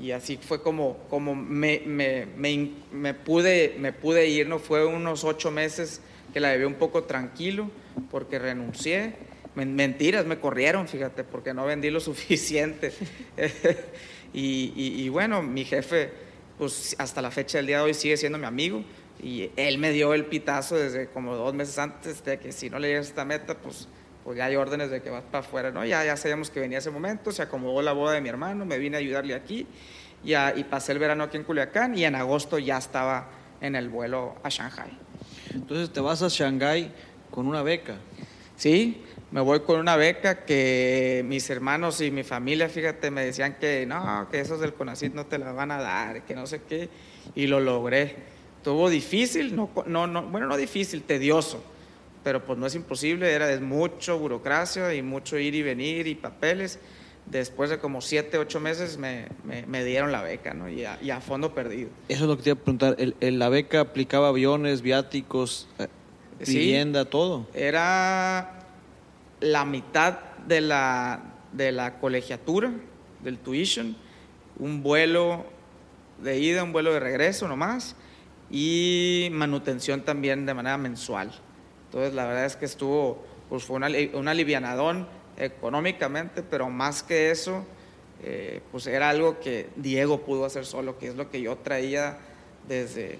[0.00, 4.58] y así fue como, como me, me, pude, me pude ir, ¿no?
[4.58, 6.02] Fue unos ocho meses
[6.34, 7.70] que la llevé un poco tranquilo
[8.10, 9.14] porque renuncié.
[9.54, 12.92] Mentiras, me corrieron, fíjate, porque no vendí lo suficiente.
[14.34, 16.10] y, y, bueno, mi jefe,
[16.58, 18.84] pues hasta la fecha del día de hoy sigue siendo mi amigo
[19.22, 22.78] y él me dio el pitazo desde como dos meses antes de que si no
[22.78, 23.88] le llegas esta meta, pues
[24.26, 25.84] pues ya hay órdenes de que vas para afuera, ¿no?
[25.84, 28.76] Ya, ya sabíamos que venía ese momento, se acomodó la boda de mi hermano, me
[28.76, 29.68] vine a ayudarle aquí
[30.24, 33.88] ya, y pasé el verano aquí en Culiacán y en agosto ya estaba en el
[33.88, 34.90] vuelo a Shanghai.
[35.54, 36.90] Entonces te vas a Shanghái
[37.30, 37.98] con una beca.
[38.56, 43.54] Sí, me voy con una beca que mis hermanos y mi familia, fíjate, me decían
[43.60, 46.62] que no, que esos del CONACYT no te la van a dar, que no sé
[46.68, 46.88] qué,
[47.36, 48.16] y lo logré.
[48.56, 51.62] Estuvo difícil, no, no, no, bueno, no difícil, tedioso,
[52.26, 56.16] pero pues no es imposible, era de mucho burocracia y mucho ir y venir y
[56.16, 56.80] papeles.
[57.24, 60.68] Después de como siete, ocho meses me, me, me dieron la beca, ¿no?
[60.68, 61.88] Y a, y a, fondo perdido.
[62.08, 62.96] Eso es lo que te iba a preguntar.
[62.98, 65.86] ¿El, el, la beca aplicaba aviones, viáticos, eh,
[66.44, 67.46] vivienda, sí, todo?
[67.54, 68.58] Era
[69.38, 72.72] la mitad de la, de la colegiatura,
[73.22, 73.96] del tuition,
[74.58, 75.46] un vuelo
[76.20, 77.94] de ida, un vuelo de regreso nomás,
[78.50, 81.30] y manutención también de manera mensual.
[81.86, 85.06] Entonces, la verdad es que estuvo, pues fue una, un alivianadón
[85.38, 87.64] económicamente, pero más que eso,
[88.22, 92.18] eh, pues era algo que Diego pudo hacer solo, que es lo que yo traía
[92.68, 93.18] desde,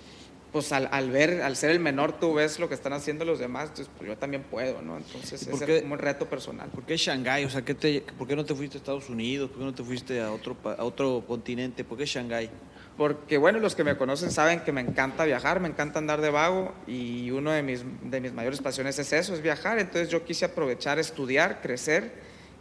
[0.53, 3.39] pues al, al, ver, al ser el menor, tú ves lo que están haciendo los
[3.39, 4.97] demás, entonces pues yo también puedo, ¿no?
[4.97, 6.69] Entonces ese qué, es como un reto personal.
[6.71, 7.45] ¿Por qué Shanghái?
[7.45, 9.51] O sea, ¿qué te, ¿por qué no te fuiste a Estados Unidos?
[9.51, 11.85] ¿Por qué no te fuiste a otro, a otro continente?
[11.85, 12.51] ¿Por qué Shanghái?
[12.97, 16.31] Porque, bueno, los que me conocen saben que me encanta viajar, me encanta andar de
[16.31, 19.79] vago y una de mis, de mis mayores pasiones es eso, es viajar.
[19.79, 22.13] Entonces yo quise aprovechar, estudiar, crecer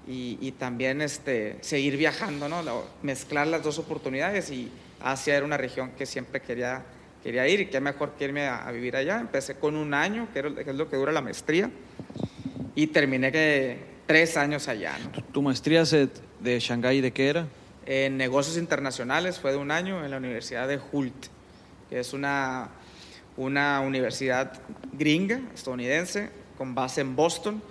[0.08, 2.62] y, también este, seguir viajando, ¿no?
[3.02, 4.69] mezclar las dos oportunidades y
[5.02, 6.84] Asia era una región que siempre quería,
[7.24, 9.19] quería ir y qué mejor que irme a, vivir allá.
[9.19, 11.71] Empecé con un año, que, es lo que dura la maestría,
[12.76, 14.98] y terminé que tres años allá.
[15.02, 15.12] ¿no?
[15.12, 17.48] ¿Tu, ¿Tu, maestría de Shanghái de qué era?
[17.86, 21.28] En negocios internacionales fue de un año en la Universidad de Hult,
[21.89, 22.69] que es una,
[23.38, 24.60] una universidad
[24.93, 27.62] gringa, estadounidense, con base en Boston,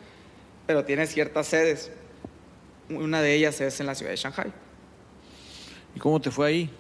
[0.67, 1.91] pero tiene ciertas sedes.
[2.89, 4.53] Una de ellas es en la ciudad de Shanghai.
[5.97, 6.71] ¿Y cómo te fue ahí?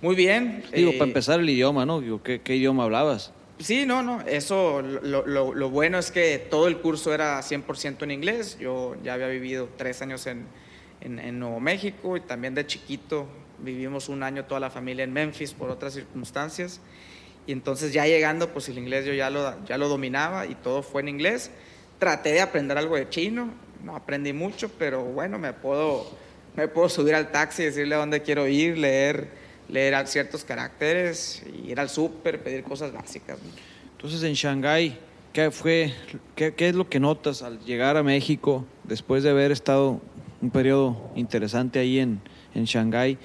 [0.00, 0.62] Muy bien.
[0.72, 2.00] Digo, eh, para empezar el idioma, ¿no?
[2.00, 3.32] Digo, ¿qué, ¿qué, idioma hablabas?
[3.58, 4.20] Sí, no, no.
[4.22, 8.58] Eso, lo, lo, lo bueno es que todo el curso era 100% en inglés.
[8.60, 10.46] Yo ya había vivido tres años en,
[11.00, 13.26] en, en, Nuevo México y también de chiquito
[13.58, 16.80] vivimos un año toda la familia en Memphis por otras circunstancias.
[17.46, 20.82] Y entonces ya llegando, pues el inglés yo ya lo, ya lo dominaba y todo
[20.82, 21.50] fue en inglés.
[21.98, 23.50] Traté de aprender algo de chino,
[23.84, 26.10] no aprendí mucho, pero bueno, me puedo,
[26.56, 29.28] me puedo subir al taxi, decirle a dónde quiero ir, leer,
[29.68, 33.38] leer ciertos caracteres, ir al súper, pedir cosas básicas.
[33.92, 34.98] Entonces en Shanghái,
[35.32, 35.92] ¿qué, fue,
[36.36, 40.00] qué, ¿qué es lo que notas al llegar a México después de haber estado
[40.40, 42.20] un periodo interesante ahí en,
[42.54, 43.18] en Shanghái?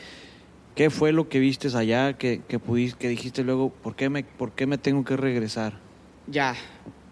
[0.75, 4.23] ¿Qué fue lo que viste allá que, que, pudiste, que dijiste luego, ¿por qué, me,
[4.23, 5.79] ¿por qué me tengo que regresar?
[6.27, 6.55] Ya,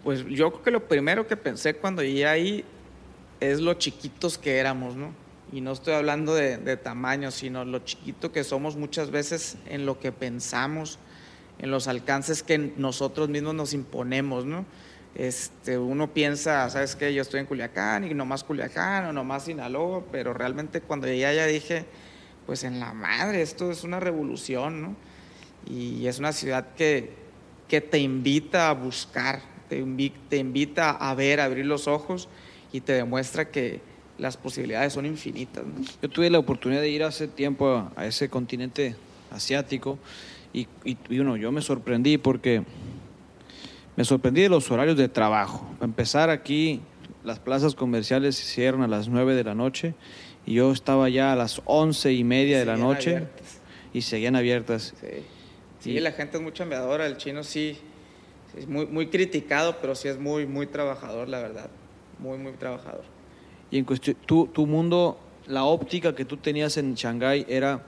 [0.02, 2.64] pues yo creo que lo primero que pensé cuando llegué ahí
[3.40, 5.12] es lo chiquitos que éramos, ¿no?
[5.50, 9.86] Y no estoy hablando de, de tamaño, sino lo chiquito que somos muchas veces en
[9.86, 10.98] lo que pensamos,
[11.58, 14.66] en los alcances que nosotros mismos nos imponemos, ¿no?
[15.14, 17.14] Este, uno piensa, ¿sabes qué?
[17.14, 21.46] Yo estoy en Culiacán y nomás Culiacán o nomás Sinaloa, pero realmente cuando llegué allá
[21.46, 21.84] dije,
[22.46, 24.96] pues en la madre, esto es una revolución, ¿no?
[25.66, 27.10] Y es una ciudad que,
[27.68, 32.28] que te invita a buscar, te, invi te invita a ver, a abrir los ojos
[32.72, 33.80] y te demuestra que
[34.18, 35.64] las posibilidades son infinitas.
[35.64, 35.84] ¿no?
[36.02, 38.96] Yo tuve la oportunidad de ir hace tiempo a, a ese continente
[39.30, 39.98] asiático
[40.52, 42.62] y, y, y uno, yo me sorprendí porque
[43.96, 45.66] me sorprendí de los horarios de trabajo.
[45.74, 46.80] Para empezar aquí,
[47.22, 49.94] las plazas comerciales se cierran a las 9 de la noche
[50.46, 53.60] y yo estaba ya a las once y media de la noche abiertas.
[53.92, 54.94] y seguían abiertas.
[55.00, 55.06] Sí,
[55.80, 56.00] sí y...
[56.00, 57.78] la gente es muy chambeadora, el chino sí,
[58.52, 61.70] sí, es muy, muy criticado, pero sí es muy, muy trabajador, la verdad,
[62.18, 63.04] muy, muy trabajador.
[63.70, 67.82] Y en cuestión, tu, tu mundo, la óptica que tú tenías en Shanghái era,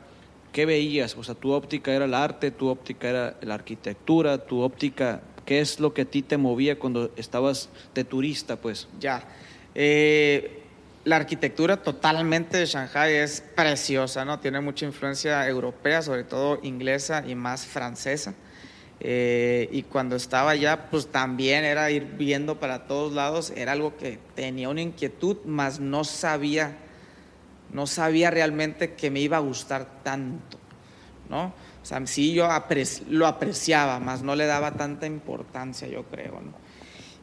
[0.53, 1.17] ¿qué veías?
[1.17, 5.61] O sea, tu óptica era el arte, tu óptica era la arquitectura, tu óptica, ¿qué
[5.61, 8.89] es lo que a ti te movía cuando estabas de turista, pues?
[9.01, 9.25] Ya,
[9.75, 10.63] eh,
[11.05, 14.41] la arquitectura totalmente de Shanghai es preciosa, ¿no?
[14.41, 18.35] Tiene mucha influencia europea, sobre todo inglesa y más francesa.
[18.99, 23.97] Eh, y cuando estaba allá, pues también era ir viendo para todos lados, era algo
[23.97, 26.77] que tenía una inquietud, mas no sabía,
[27.73, 30.59] no sabía realmente que me iba a gustar tanto,
[31.29, 31.53] ¿no?
[31.93, 32.49] O sí yo
[33.09, 36.41] lo apreciaba, mas no le daba tanta importancia, yo creo.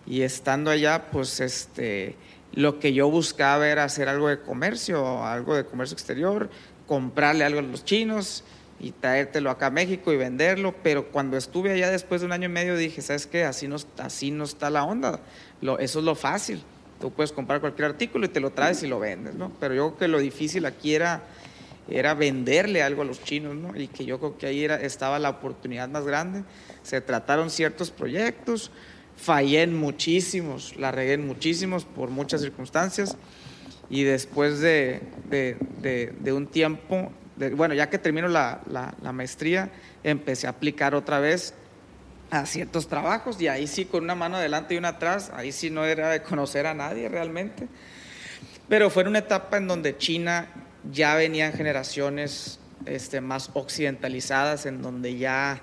[0.05, 2.15] Y estando allá, pues este
[2.53, 6.49] lo que yo buscaba era hacer algo de comercio, algo de comercio exterior,
[6.85, 8.43] comprarle algo a los chinos
[8.79, 12.45] y traértelo acá a México y venderlo, pero cuando estuve allá después de un año
[12.45, 13.43] y medio dije, ¿sabes qué?
[13.43, 15.19] Así no, así no está la onda,
[15.61, 16.63] lo, eso es lo fácil,
[17.03, 19.51] Tú puedes comprar cualquier artículo y te lo traes y lo vendes, ¿no?
[19.59, 21.21] Pero yo creo que lo difícil aquí era,
[21.89, 23.75] era venderle algo a los chinos, ¿no?
[23.75, 26.43] Y que yo creo que ahí era, estaba la oportunidad más grande.
[26.81, 28.71] Se trataron ciertos proyectos,
[29.17, 33.17] fallé en muchísimos, la regué en muchísimos por muchas circunstancias.
[33.89, 37.11] Y después de, de, un tiempo,
[37.55, 39.69] bueno, ya que termino la, la, maestría,
[40.03, 41.53] empecé a aplicar otra vez
[42.31, 45.69] a ciertos trabajos y ahí sí con una mano adelante y una atrás, ahí sí
[45.69, 47.67] no era de conocer a nadie realmente.
[48.69, 50.47] Pero fue una etapa en donde China
[50.91, 55.61] ya venían generaciones este, más occidentalizadas, en donde ya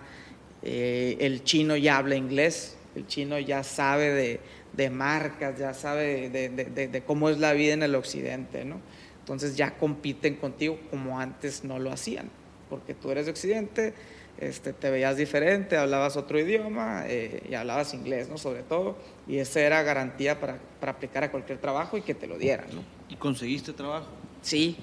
[0.62, 4.40] eh, el chino ya habla inglés, el chino ya sabe de,
[4.72, 8.80] de marcas, ya sabe de, de, de, cómo es la vida en el occidente, ¿no?
[9.20, 12.30] Entonces ya compiten contigo como antes no lo hacían,
[12.68, 13.94] porque tú eres de occidente,
[14.38, 18.38] este, te veías diferente, hablabas otro idioma eh, y hablabas inglés, ¿no?
[18.38, 18.96] Sobre todo,
[19.28, 22.66] y esa era garantía para, para, aplicar a cualquier trabajo y que te lo dieran,
[22.74, 22.82] ¿no?
[23.08, 24.08] ¿Y conseguiste trabajo?
[24.42, 24.78] Sí,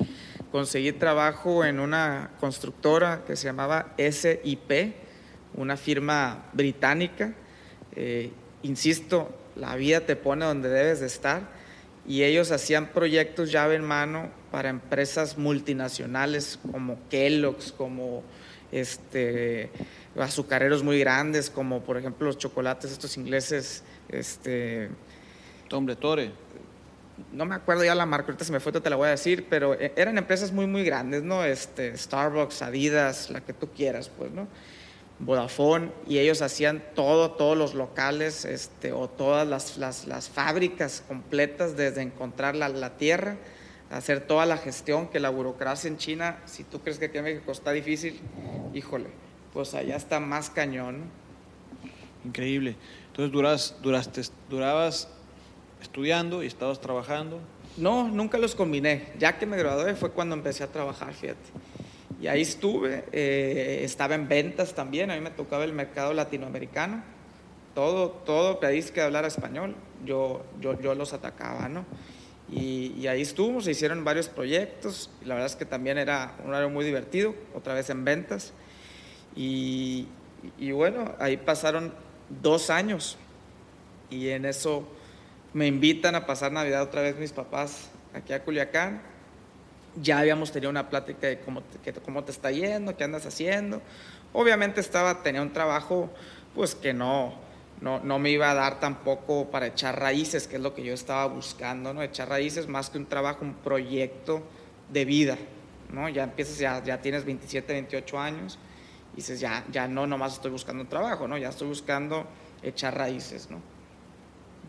[0.52, 4.96] conseguí trabajo en una constructora que se llamaba SIP,
[5.56, 7.34] una firma británica.
[7.96, 8.32] Eh,
[8.64, 11.42] insisto, la vida te pone donde debes de estar
[12.08, 18.24] y ellos hacían proyectos llave en mano para empresas multinacionales como Kellogg's, como
[18.72, 19.70] este,
[20.18, 24.90] azucareros muy grandes, como por ejemplo los chocolates estos ingleses, este...
[25.68, 26.32] Tombre Tore.
[27.32, 29.48] No me acuerdo ya la marca, ahorita se me fue, te la voy a decir,
[29.50, 31.44] pero eh, eran empresas muy, muy grandes, ¿no?
[31.44, 34.48] Este, Starbucks, Adidas, la que tú quieras, pues, ¿no?
[35.20, 41.76] Vodafone, y ellos hacían todo, todos los locales, este, o todas las, las, fábricas completas,
[41.76, 43.38] desde encontrar la, la tierra,
[43.90, 47.24] hacer toda la gestión, que la burocracia en China, si tú crees que aquí en
[47.24, 48.20] México está difícil,
[48.76, 49.08] híjole,
[49.54, 51.06] pues allá está más cañón.
[52.24, 52.76] Increíble.
[53.08, 55.10] Entonces duras, duraste, durabas
[55.82, 57.40] estudiando y estabas trabajando.
[57.78, 59.10] No, nunca los combiné.
[59.20, 61.40] Ya que me gradué fue cuando empecé a trabajar, fíjate.
[62.20, 67.04] Y ahí estuve, eh, estaba en ventas también, a mí me tocaba el mercado latinoamericano.
[67.76, 71.86] Todo, todo país que hablara español, yo, yo, yo los atacaba, ¿no?
[72.50, 76.34] Y, y, ahí estuvimos, se hicieron varios proyectos, y la verdad es que también era
[76.44, 78.54] un área muy divertido, otra vez en ventas.
[79.36, 80.08] Y,
[80.58, 81.94] y, bueno, ahí pasaron
[82.42, 83.18] dos años
[84.10, 84.88] y en eso
[85.54, 89.02] me invitan a pasar Navidad otra vez mis papás aquí a Culiacán.
[90.02, 93.82] Ya habíamos tenido una plática de cómo te, cómo te está yendo, qué andas haciendo.
[94.34, 96.10] Obviamente estaba, tenía un trabajo
[96.54, 97.34] pues que no,
[97.82, 100.94] no, no, me iba a dar tampoco para echar raíces, que es lo que yo
[100.94, 102.04] estaba buscando, ¿no?
[102.04, 104.44] Echar raíces más que un trabajo, un proyecto
[104.92, 105.38] de vida,
[105.92, 106.10] ¿no?
[106.10, 108.60] Ya empiezas, ya, ya tienes 27, 28 años
[109.14, 111.38] y dices, ya, ya no, nomás estoy buscando un trabajo, ¿no?
[111.38, 112.28] Ya estoy buscando
[112.62, 113.77] echar raíces, ¿no?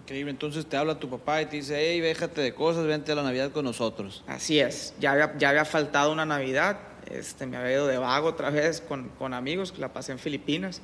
[0.09, 3.15] Increíble, entonces te habla tu papá y te dice, hey, déjate de cosas, vente a
[3.15, 4.25] la Navidad con nosotros.
[4.27, 6.79] Así es, ya había, ya había faltado una Navidad,
[7.11, 10.19] este, me había ido de vago otra vez con, con amigos, que la pasé en
[10.19, 10.81] Filipinas.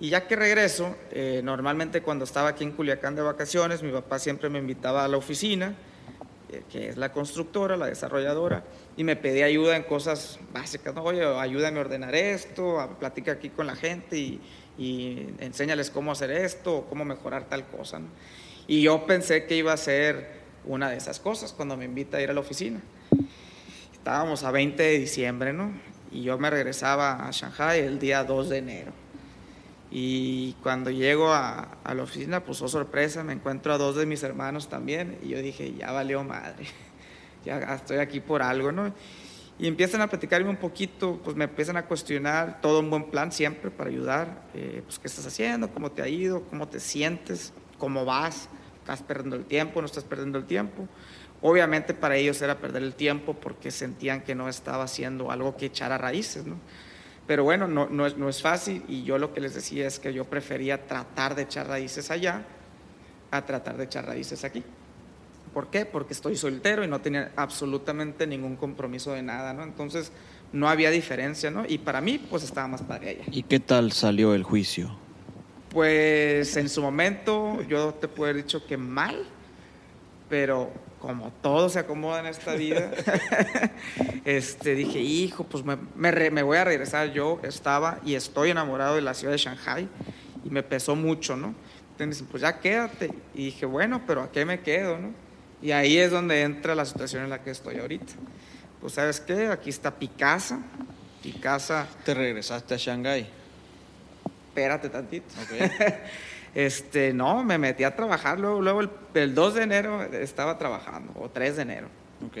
[0.00, 4.18] Y ya que regreso, eh, normalmente cuando estaba aquí en Culiacán de vacaciones, mi papá
[4.18, 5.74] siempre me invitaba a la oficina,
[6.50, 8.64] eh, que es la constructora, la desarrolladora,
[8.98, 10.94] y me pedía ayuda en cosas básicas.
[10.94, 11.02] ¿no?
[11.04, 14.40] Oye, ayúdame a ordenar esto, platica aquí con la gente y,
[14.76, 17.98] y, enséñales cómo hacer esto, o cómo mejorar tal cosa.
[17.98, 18.08] ¿no?
[18.66, 22.22] Y yo pensé que iba a ser una de esas cosas cuando me invita a
[22.22, 22.80] ir a la oficina.
[23.92, 25.72] Estábamos a 20 de diciembre, ¿no?
[26.10, 28.92] Y yo me regresaba a Shanghai el día 2 de enero.
[29.90, 34.06] Y cuando llego a, a, la oficina, pues oh sorpresa, me encuentro a dos de
[34.06, 35.18] mis hermanos también.
[35.22, 36.64] Y yo dije, ya valió madre,
[37.44, 38.94] ya estoy aquí por algo, ¿no?
[39.58, 43.32] Y empiezan a platicarme un poquito, pues me empiezan a cuestionar, todo un buen plan
[43.32, 47.52] siempre para ayudar, eh, pues qué estás haciendo, cómo te ha ido, cómo te sientes,
[47.82, 50.86] cómo vas, estás perdiendo el tiempo, no estás perdiendo el tiempo.
[51.40, 55.66] Obviamente para ellos era perder el tiempo porque sentían que no estaba haciendo algo que
[55.66, 56.54] echara raíces, ¿no?
[57.26, 59.98] Pero bueno, no, no, es, no, es, fácil y yo lo que les decía es
[59.98, 62.44] que yo prefería tratar de echar raíces allá
[63.32, 64.62] a tratar de echar raíces aquí.
[65.52, 65.84] ¿Por qué?
[65.84, 69.64] Porque estoy soltero y no tenía absolutamente ningún compromiso de nada, ¿no?
[69.64, 70.12] Entonces
[70.52, 71.64] no había diferencia, ¿no?
[71.66, 73.24] Y para mí, pues estaba más padre allá.
[73.32, 75.01] ¿Y qué tal salió el juicio?
[75.72, 79.24] Pues en su momento yo te puedo haber dicho que mal,
[80.28, 82.90] pero como todo se acomoda en esta vida,
[84.26, 85.78] este, dije, hijo, pues me,
[86.30, 87.12] me, voy a regresar.
[87.12, 89.88] Yo estaba y estoy enamorado de la ciudad de Shanghai
[90.44, 91.54] y me pesó mucho, ¿no?
[91.92, 93.10] Entonces, pues ya quédate.
[93.34, 95.12] Y dije, bueno, pero ¿a qué me quedo, no?
[95.62, 98.12] Y ahí es donde entra la situación en la que estoy ahorita.
[98.80, 99.46] Pues, ¿sabes qué?
[99.46, 100.60] Aquí está Picasa.
[101.22, 101.86] Picasa.
[102.04, 103.41] ¿Te regresaste a Shanghai?
[104.52, 105.26] Espérate tantito.
[105.44, 105.70] Okay.
[106.54, 111.14] Este, no, me metí a trabajar, luego, luego el, el 2 de enero estaba trabajando,
[111.18, 111.88] o 3 de enero.
[112.26, 112.36] Ok.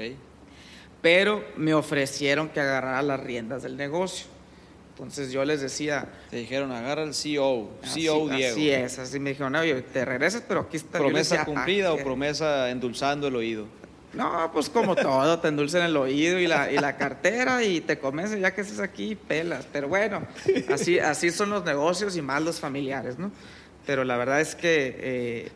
[1.00, 4.26] Pero me ofrecieron que agarrara las riendas del negocio.
[4.90, 8.52] Entonces yo les decía, Te dijeron, agarra el CEO, así, CEO Diego.
[8.52, 10.98] así es, así me dijeron, oye, te regresas, pero aquí está.
[10.98, 12.02] ¿Promesa decía, cumplida "Ah, o ¿qué?".
[12.04, 13.64] promesa endulzando el oído?
[14.14, 17.98] No, pues como todo, te endulzan el oído y la, y la cartera y te
[17.98, 19.66] comes ya que estés aquí, pelas.
[19.72, 20.22] Pero bueno,
[20.70, 23.30] así, así son los negocios y más los familiares, ¿no?
[23.86, 25.50] Pero la verdad es que eh,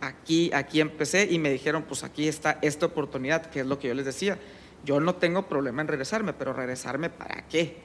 [0.00, 3.88] aquí, aquí empecé y me dijeron, pues aquí está esta oportunidad, que es lo que
[3.88, 4.38] yo les decía.
[4.84, 7.76] Yo no tengo problema en regresarme, pero regresarme para qué,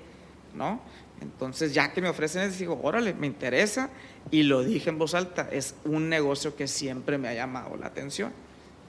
[0.56, 0.82] ¿no?
[1.22, 3.90] Entonces, ya que me ofrecen eso, digo, órale, me interesa.
[4.32, 7.88] Y lo dije en voz alta, es un negocio que siempre me ha llamado la
[7.88, 8.32] atención.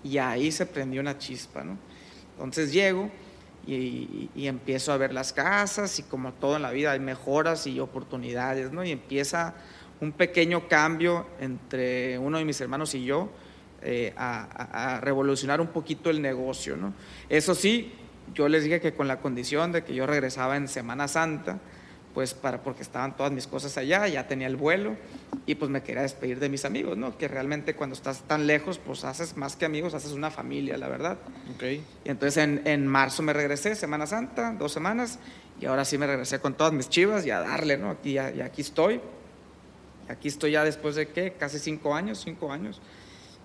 [0.03, 1.77] Y ahí se prendió una chispa, ¿no?
[2.35, 3.11] Entonces llego
[3.67, 7.79] y, empiezo a ver las casas y como todo en la vida hay mejoras y
[7.81, 8.83] oportunidades, ¿no?
[8.85, 9.55] Y empieza
[10.01, 13.31] un pequeño cambio entre uno de mis hermanos y yo
[13.83, 16.95] eh, a, a- a revolucionar un poquito el negocio, ¿no?
[17.29, 17.93] Eso sí,
[18.35, 21.59] yo les dije que con la condición de que yo regresaba en Semana Santa,
[22.15, 24.97] pues para, porque estaban todas mis cosas allá, ya tenía el vuelo
[25.47, 27.17] y pues me quería despedir de mis amigos, ¿no?
[27.17, 30.89] Que realmente cuando estás tan lejos, pues haces más que amigos, haces una familia, la
[30.89, 31.19] verdad.
[31.55, 31.63] Ok.
[31.65, 35.19] Y entonces en, en marzo me regresé, Semana Santa, dos semanas,
[35.61, 37.91] y ahora sí me regresé con todas mis chivas y a darle, ¿no?
[37.91, 39.01] Aquí, ya- y aquí estoy.
[40.09, 42.81] Aquí estoy ya después de qué, casi cinco años, cinco años.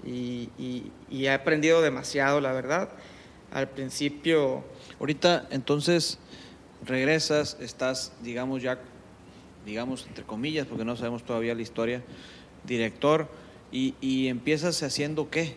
[0.04, 2.90] Y, y- y he aprendido demasiado, la verdad.
[3.54, 4.64] Al principio,
[5.00, 6.18] Ahorita, entonces,
[6.86, 8.80] regresas, estás, digamos, ya,
[9.66, 12.02] digamos, entre comillas, porque no sabemos todavía la historia,
[12.66, 13.28] director,
[13.72, 15.56] y, y empiezas haciendo qué?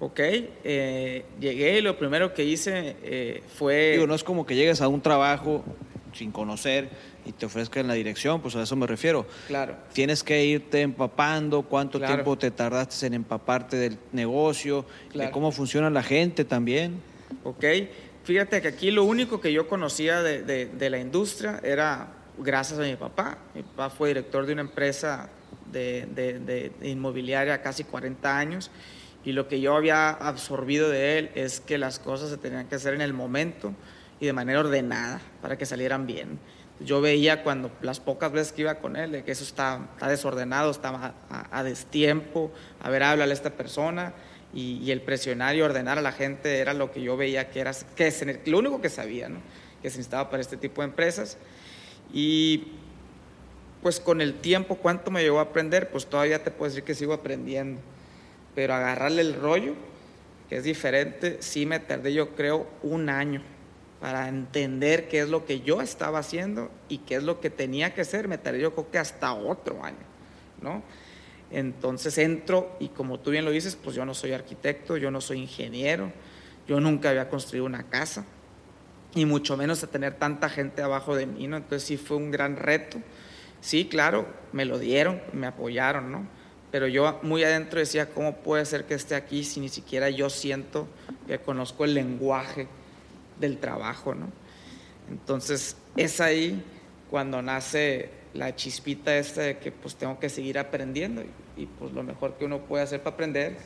[0.00, 3.92] ok, eh, llegué y lo primero que hice eh, fue...
[3.92, 5.64] Digo, no es como que llegues a un trabajo
[6.12, 6.90] sin conocer
[7.24, 9.26] y te ofrezcan la dirección, pues a eso me refiero.
[9.46, 9.76] Claro.
[9.94, 12.14] Tienes que irte empapando, cuánto Claro.
[12.16, 15.28] tiempo te tardaste en empaparte del negocio, Claro.
[15.28, 17.00] de cómo funciona la gente también.
[17.42, 17.64] Ok,
[18.24, 22.08] fíjate que aquí lo único que yo conocía de, de- la industria era
[22.38, 23.38] gracias a mi papá.
[23.54, 25.28] Mi papá fue director de una empresa
[25.70, 28.70] de, de- inmobiliaria casi 40 años
[29.24, 32.74] y lo que yo había absorbido de él es que las cosas se tenían que
[32.74, 33.72] hacer en el momento
[34.20, 36.38] y de manera ordenada para que salieran bien.
[36.80, 40.08] Yo veía cuando las pocas veces que iba con él de que eso está, está
[40.08, 44.12] desordenado, está a, a- a destiempo, a ver, háblale a esta persona
[44.54, 47.60] y, y el presionar y ordenar a la gente era lo que yo veía que
[47.60, 49.38] era que se- lo único que sabía, ¿no?
[49.82, 51.36] que se necesitaba para este tipo de empresas.
[52.12, 52.68] Y
[53.82, 55.90] pues con el tiempo, ¿cuánto me llevó a aprender?
[55.90, 57.80] Pues todavía te puedo decir que sigo aprendiendo,
[58.54, 59.74] pero agarrarle el rollo,
[60.48, 63.42] que es diferente, sí me tardé yo creo un año
[64.00, 67.94] para entender qué es lo que yo estaba haciendo y qué es lo que tenía
[67.94, 69.96] que hacer, me tardé yo creo que hasta otro año,
[70.62, 70.82] ¿no?
[71.54, 75.20] Entonces entro y como tú bien lo dices, pues yo no soy arquitecto, yo no
[75.20, 76.10] soy ingeniero,
[76.66, 78.24] yo nunca había construido una casa
[79.14, 81.56] y mucho menos a tener tanta gente abajo de mí, ¿no?
[81.56, 82.98] Entonces sí fue un gran reto.
[83.60, 86.26] Sí, claro, me lo dieron, me apoyaron, ¿no?
[86.72, 90.30] Pero yo muy adentro decía, ¿cómo puede ser que esté aquí si ni siquiera yo
[90.30, 90.88] siento
[91.28, 92.66] que conozco el lenguaje
[93.38, 94.32] del trabajo, ¿no?
[95.08, 96.64] Entonces es ahí
[97.10, 101.22] cuando nace la chispita esta de que pues tengo que seguir aprendiendo
[101.56, 103.56] y, pues lo mejor que uno puede hacer para aprender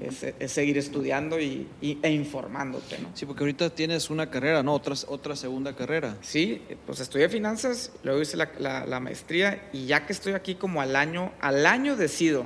[0.00, 3.08] es, es seguir estudiando y, y- e informándote, ¿no?
[3.14, 4.74] Sí, porque ahorita tienes una carrera, ¿no?
[4.74, 6.16] Otra, otra segunda carrera.
[6.22, 10.54] Sí, pues estudié finanzas, luego hice la, la- la maestría y ya que estoy aquí
[10.54, 12.44] como al año, al año decido,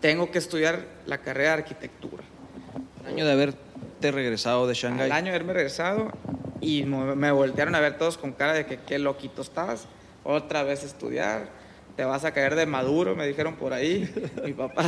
[0.00, 2.24] tengo que estudiar la carrera de arquitectura.
[3.06, 5.10] Año de haberte regresado de Al Shanghái.
[5.10, 6.10] año de haberme regresado
[6.62, 9.86] y me, voltearon a ver todos con cara de que qué loquito estás,
[10.24, 11.48] otra vez estudiar,
[12.00, 14.10] te vas a caer de maduro, me dijeron por ahí,
[14.42, 14.86] mi papá.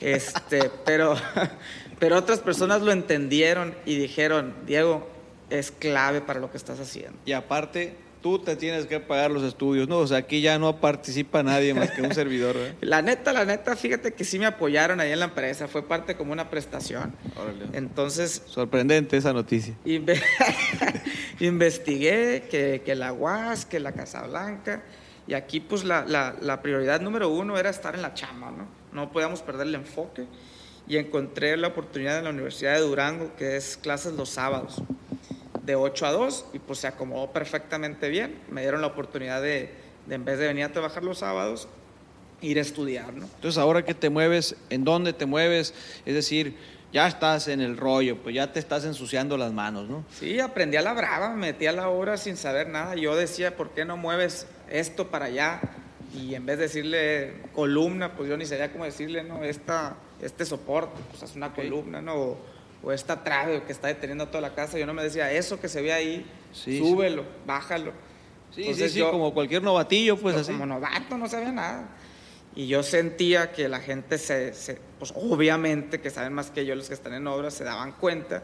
[0.00, 1.16] Este, pero,
[1.98, 5.10] pero otras personas lo entendieron y dijeron, Diego,
[5.50, 7.18] es clave para lo que estás haciendo.
[7.24, 9.98] Y aparte, tú te tienes que pagar los estudios, ¿no?
[9.98, 12.74] O sea, aquí ya no participa nadie más que un servidor, ¿eh?
[12.80, 16.14] La neta, la neta, fíjate que sí me apoyaron ahí en la empresa, fue parte
[16.14, 17.12] como una prestación.
[17.36, 17.76] Órale.
[17.76, 19.74] Entonces, Sorprendente esa noticia.
[19.84, 20.22] inve-
[21.40, 24.84] investigué que, que la UAS, que la Casa Blanca,
[25.26, 28.66] y aquí pues la, la- la prioridad número uno era estar en la chamba, ¿no?
[28.92, 30.24] No podíamos perder el enfoque,
[30.88, 34.76] y encontré la oportunidad en la Universidad de Durango, que es clases los sábados,
[35.64, 38.38] de 8 a 2, y pues se acomodó perfectamente bien.
[38.50, 39.74] Me dieron la oportunidad de,
[40.06, 41.66] de en vez de venir a trabajar los sábados,
[42.40, 43.24] ir a estudiar, ¿no?
[43.24, 45.74] Entonces, ahora que te mueves, ¿en dónde te mueves?
[46.04, 46.56] Es decir,
[46.92, 50.04] ya estás en el rollo, pues ya te estás ensuciando las manos, ¿no?
[50.12, 52.94] Sí, aprendí a la brava, me metí a la obra sin saber nada.
[52.94, 55.60] Yo decía, ¿por qué no mueves esto para allá?
[56.14, 59.42] y en vez de decirle columna, pues yo ni sabía cómo decirle, ¿no?
[59.44, 62.14] Esta, este soporte, pues es una columna, ¿no?
[62.14, 62.38] O,
[62.84, 64.78] o esta trave que está deteniendo toda la casa.
[64.78, 67.92] Yo no me decía, eso que se ve ahí, Sí, súbelo, bájalo.
[68.54, 70.52] Sí, Entonces sí, sí, yo- como cualquier novatillo, pues así.
[70.52, 71.88] Como novato no sabía nada.
[72.54, 76.74] Y yo sentía que la gente se, se- pues obviamente que saben más que yo
[76.76, 78.42] los que están en obras, se daban cuenta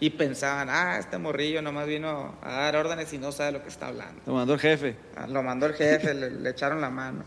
[0.00, 3.68] y pensaban, ah, este morrillo nomás vino a dar órdenes y no sabe lo que
[3.68, 4.20] está hablando.
[4.26, 4.96] Lo mandó el jefe.
[5.16, 7.24] Ah, Lo mandó el jefe, le, le echaron la mano,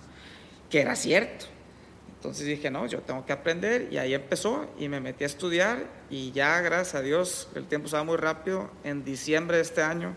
[0.70, 1.45] que era cierto.
[2.18, 5.84] Entonces dije, no, yo tengo que aprender y ahí empezó y me metí a estudiar
[6.09, 8.72] y ya, gracias a Dios, el tiempo se va muy rápido.
[8.84, 10.16] En diciembre de este año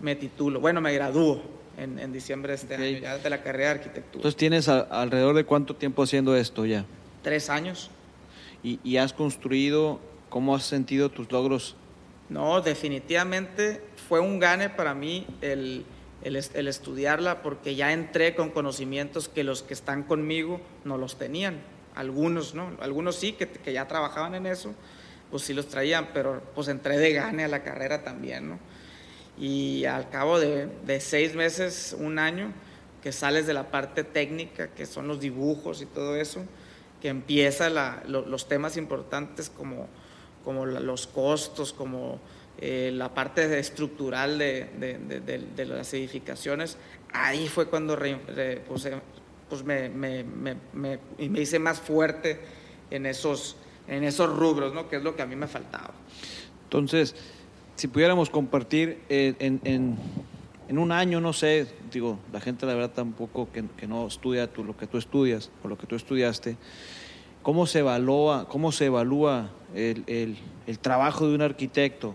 [0.00, 1.42] me titulo, bueno, me gradúo
[1.76, 2.80] en, en diciembre de este Ok.
[2.80, 4.16] año, ya de la carrera de arquitectura.
[4.16, 6.86] Entonces tienes a- alrededor de cuánto tiempo haciendo esto ya.
[7.22, 7.90] Tres años.
[8.62, 11.76] Y, y has construido, ¿cómo has sentido tus logros?
[12.30, 15.84] No, definitivamente fue un gane para mí el,
[16.22, 20.96] el es- el estudiarla porque ya entré con conocimientos que los que están conmigo no
[20.96, 21.60] los tenían.
[21.96, 22.70] Algunos, ¿no?
[22.80, 24.72] Algunos sí, que, que ya trabajaban en eso,
[25.30, 28.58] pues sí los traían, pero pues entré de gane a la carrera también, ¿no?
[29.38, 32.52] Y al cabo de, de seis meses, un año,
[33.02, 36.44] que sales de la parte técnica, que son los dibujos y todo eso,
[37.00, 39.88] que empieza la- lo- los temas importantes como,
[40.44, 42.18] como los costos, como
[42.58, 46.76] eh, la parte estructural de, de- de- de- las edificaciones,
[47.12, 48.94] ahí fue cuando re- re- pues, eh,
[49.48, 52.38] pues me, me- me- me hice más fuerte
[52.90, 53.56] en esos,
[53.88, 54.88] en esos rubros, ¿no?
[54.88, 55.92] que es lo que a mí me faltaba.
[56.64, 57.14] Entonces,
[57.76, 59.96] si pudiéramos compartir eh, en, en-
[60.68, 64.46] en un año, no sé, digo, la gente la verdad tampoco que, que no estudia
[64.52, 66.56] tú, lo que tú estudias o lo que tú estudiaste,
[67.42, 70.36] ¿cómo se evalúa, cómo se evalúa el, el-
[70.66, 72.14] el trabajo de un arquitecto?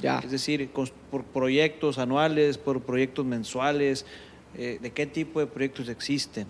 [0.00, 0.18] Ya.
[0.18, 0.68] Es decir,
[1.10, 4.04] por proyectos anuales, por proyectos mensuales,
[4.56, 6.46] eh, ¿de qué tipo de proyectos existen?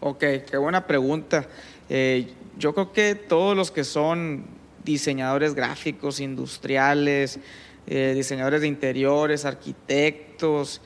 [0.00, 0.18] Ok,
[0.50, 1.46] qué buena pregunta.
[1.88, 2.28] Eh,
[2.58, 4.44] yo creo que todos los que son
[4.84, 7.38] diseñadores gráficos, industriales,
[7.86, 10.80] eh, diseñadores de interiores, arquitectos,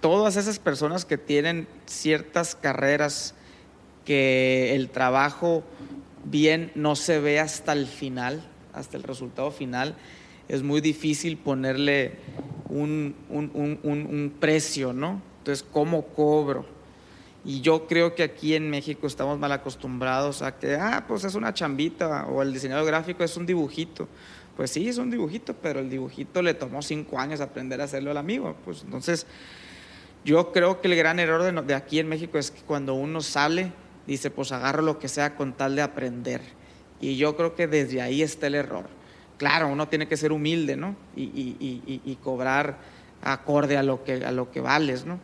[0.00, 3.34] todas esas personas que tienen ciertas carreras
[4.04, 5.62] que el trabajo
[6.24, 8.42] bien no se ve hasta el final,
[8.72, 9.94] hasta el resultado final,
[10.48, 12.12] es muy difícil ponerle
[12.68, 15.22] un, un- un- un- precio, ¿no?
[15.38, 16.66] Entonces, ¿cómo cobro?
[17.44, 21.34] Y yo creo que aquí en México estamos mal acostumbrados a que, ah, pues es
[21.34, 24.08] una chambita o el diseñador gráfico es un dibujito.
[24.56, 28.10] Pues sí, es un dibujito, pero el dibujito le tomó cinco años aprender a hacerlo
[28.12, 28.56] al amigo.
[28.64, 29.26] Pues entonces,
[30.24, 33.20] yo creo que el gran error de, de aquí en México es que cuando uno
[33.20, 33.72] sale,
[34.06, 36.40] dice, pues agarro lo que sea con tal de aprender.
[37.00, 38.86] Y yo creo que desde ahí está el error.
[39.36, 40.96] Claro, uno tiene que ser humilde, ¿no?
[41.16, 42.78] Y, y- y- y- cobrar
[43.22, 45.18] acorde a lo que, a lo que vales, ¿no?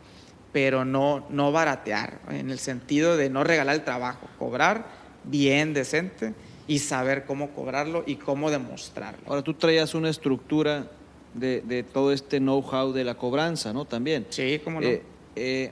[0.51, 4.85] Pero no, no baratear, en el sentido de no regalar el trabajo, cobrar
[5.23, 6.33] bien, decente
[6.67, 9.21] y saber cómo cobrarlo y cómo demostrarlo.
[9.27, 10.87] Ahora tú traías una estructura
[11.33, 13.85] de, de todo este know-how de la cobranza, ¿no?
[13.85, 14.25] También.
[14.29, 14.87] Sí, cómo no.
[14.87, 15.01] Eh,
[15.35, 15.71] eh,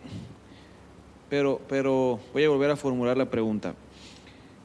[1.30, 3.76] pero, pero voy a volver a formular la pregunta.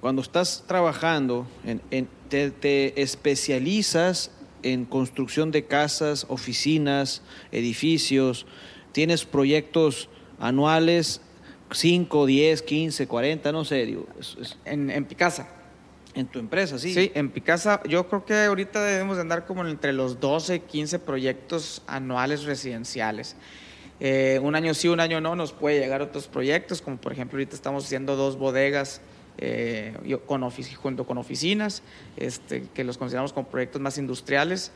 [0.01, 4.31] Cuando estás trabajando, en, en- te, te especializas
[4.62, 8.47] en construcción de casas, oficinas, edificios,
[8.93, 10.09] tienes proyectos
[10.39, 11.21] anuales,
[11.71, 15.49] 5, 10, 15, 40, no sé, digo, es- es en, en Picasa.
[16.15, 16.95] en tu empresa, sí.
[16.95, 20.61] Sí, en Picasa yo creo que ahorita debemos de andar como entre los 12 y
[20.61, 23.35] 15 proyectos anuales residenciales.
[24.07, 27.39] Eh, un año sí, un año no, nos puede llegar otros proyectos, como por ejemplo
[27.39, 29.01] ahorita estamos haciendo dos bodegas
[29.39, 29.95] eh,
[30.27, 31.83] con junto con oficinas,
[32.19, 34.73] este, que los consideramos como proyectos más industriales,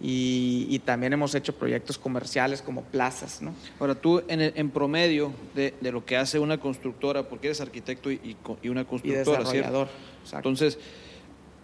[0.00, 3.54] y, y también hemos hecho proyectos comerciales como plazas, ¿no?
[3.78, 7.60] Ahora, tú en, el- en promedio de, de lo que hace una constructora, porque eres
[7.60, 9.50] arquitecto y, y co- y una constructora, ¿cierto?
[9.50, 9.88] desarrollador.
[10.24, 10.48] exacto.
[10.48, 10.78] Entonces,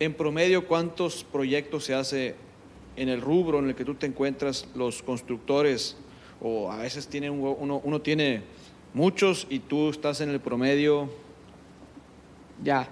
[0.01, 2.35] en promedio, ¿cuántos proyectos se hace
[2.97, 5.97] en el rubro en el que tú te encuentras los constructores?
[6.41, 8.43] O a veces tiene un- uno, uno tiene
[8.95, 11.11] muchos y tú estás en el promedio.
[12.63, 12.89] Ya.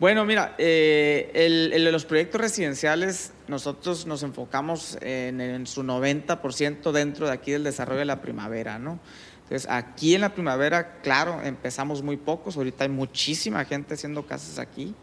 [0.00, 6.90] Bueno, mira, eh, el, el los proyectos residenciales, nosotros nos enfocamos en, en su 90%
[6.92, 8.98] dentro de aquí del desarrollo de la primavera, ¿no?
[9.44, 14.58] Entonces, aquí en la primavera, claro, empezamos muy pocos, ahorita hay muchísima gente haciendo casas
[14.58, 14.94] aquí.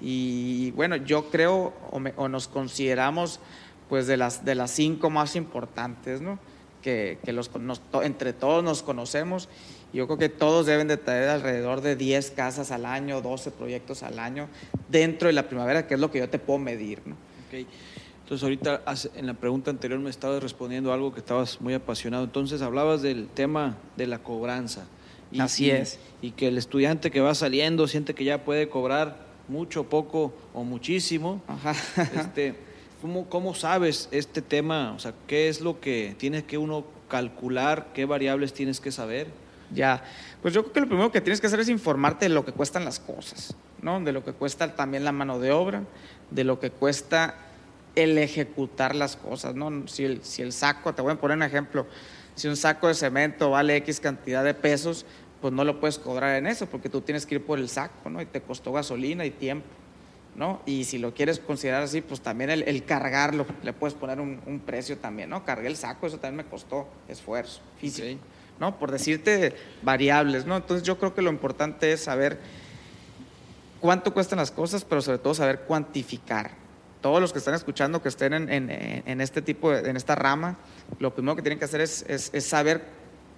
[0.00, 3.40] Y bueno, yo creo o, o nos consideramos
[3.88, 6.38] pues de las, de las cinco más importantes, ¿no?
[6.84, 9.48] Que, que los, nos- entre todos nos conocemos.
[9.92, 13.50] Y Yo creo que todos deben de traer alrededor de 10 casas al año, 12
[13.52, 14.48] proyectos al año
[14.90, 17.14] dentro de la primavera, que es lo que yo te puedo medir, ¿no?
[17.14, 17.66] Ok.
[18.22, 18.82] Entonces, ahorita
[19.14, 22.24] en la pregunta anterior me estabas respondiendo algo que estabas muy apasionado.
[22.24, 24.84] Entonces, hablabas del tema de la cobranza.
[25.32, 25.98] Y, Así es.
[26.22, 30.64] Y que el estudiante que va saliendo siente que ya puede cobrar mucho, poco o
[30.64, 31.42] muchísimo.
[31.48, 31.72] Ajá.
[32.14, 32.54] Este,
[33.04, 34.94] ¿cómo, ¿Cómo sabes este tema?
[34.96, 37.88] O sea, ¿qué es lo que tienes que uno calcular?
[37.92, 39.26] ¿Qué variables tienes que saber?
[39.74, 40.02] Ya,
[40.40, 42.52] pues yo creo que lo primero que tienes que hacer es informarte de lo que
[42.52, 44.00] cuestan las cosas, ¿no?
[44.00, 45.82] De lo que cuesta también la mano de obra,
[46.30, 47.34] de lo que cuesta
[47.94, 49.86] el ejecutar las cosas, ¿no?
[49.86, 51.86] Si el, si el saco, te voy a poner un ejemplo,
[52.34, 55.04] si un saco de cemento vale X cantidad de pesos,
[55.42, 58.08] pues no lo puedes cobrar en eso, porque tú tienes que ir por el saco,
[58.08, 58.22] ¿no?
[58.22, 59.66] Y te costó gasolina y tiempo,
[60.36, 60.60] ¿no?
[60.66, 64.40] Y si lo quieres considerar así, pues también el, el cargarlo, le puedes poner un,
[64.46, 65.44] un precio también, ¿no?
[65.44, 68.06] Cargué el saco, eso también me costó esfuerzo físico.
[68.60, 68.78] ¿no?
[68.78, 70.56] Por decirte variables, ¿no?
[70.56, 72.38] Entonces yo creo que lo importante es saber
[73.80, 76.52] cuánto cuestan las cosas, pero sobre todo saber cuantificar.
[77.00, 80.14] Todos los que están escuchando, que estén en, en- en este tipo, de- en esta
[80.14, 80.56] rama,
[81.00, 82.82] lo primero que tienen que hacer es, es- es saber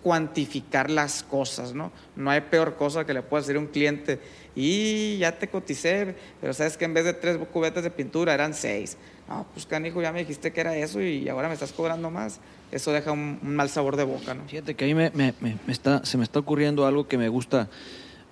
[0.03, 1.91] cuantificar las cosas, ¿no?
[2.15, 4.21] No hay peor cosa que le pueda decir un cliente,
[4.57, 8.55] y ya te coticé, pero sabes que en vez de tres cubetas de pintura eran
[8.55, 8.97] seis.
[9.29, 12.41] No, pues canijo, ya me dijiste que era eso y ahora me estás cobrando más.
[12.73, 14.45] Eso deja un, mal sabor de boca, ¿no?
[14.49, 15.35] Fíjate que a mí me
[15.69, 17.69] está, se me está ocurriendo algo que me gusta.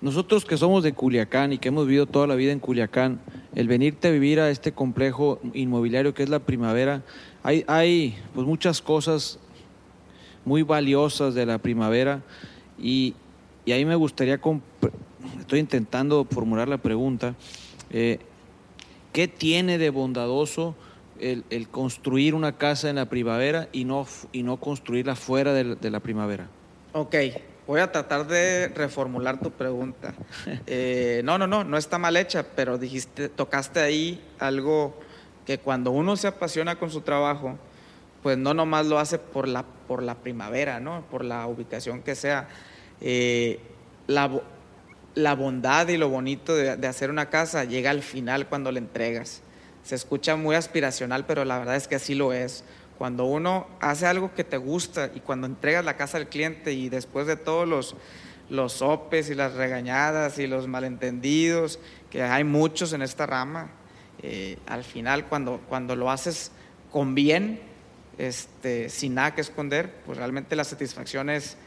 [0.01, 3.19] Nosotros que somos de Culiacán y que hemos vivido toda la vida en Culiacán,
[3.53, 7.03] el venirte a vivir a este complejo inmobiliario que es la primavera,
[7.43, 9.39] hay, hay pues muchas cosas
[10.45, 12.21] muy valiosas de la primavera
[12.79, 13.13] y,
[13.65, 14.39] y ahí me gustaría,
[15.39, 17.33] estoy intentando formular la pregunta,
[17.89, 18.19] eh,
[19.11, 20.75] ¿qué tiene de bondadoso
[21.19, 25.63] el, el construir una casa en la primavera y no, y no construirla fuera de
[25.63, 26.47] la- de la primavera?
[26.93, 27.15] Ok,
[27.67, 30.13] voy a tratar de reformular tu pregunta.
[30.67, 34.97] Eh, no, no, no, no está mal hecha, pero dijiste, tocaste ahí algo
[35.45, 37.57] que cuando uno se apasiona con su trabajo,
[38.25, 41.05] pues no nomás lo hace por la, por la primavera, ¿no?
[41.11, 42.47] Por la ubicación que sea.
[42.99, 43.59] Eh,
[44.07, 44.41] la,
[45.13, 48.79] la bondad y lo bonito de, de hacer una casa llega al final cuando la
[48.79, 49.43] entregas.
[49.83, 52.63] Se escucha muy aspiracional, pero la verdad es que así lo es.
[52.97, 56.89] Cuando uno hace algo que te gusta y cuando entregas la casa al cliente y
[56.89, 57.95] después de todos los,
[58.49, 61.77] los sopes y las regañadas y los malentendidos,
[62.09, 63.69] que hay muchos en esta rama,
[64.23, 66.51] eh, al final cuando, cuando lo haces
[66.91, 67.74] con bien,
[68.17, 71.57] este, sin nada que esconder, pues realmente la satisfacción es,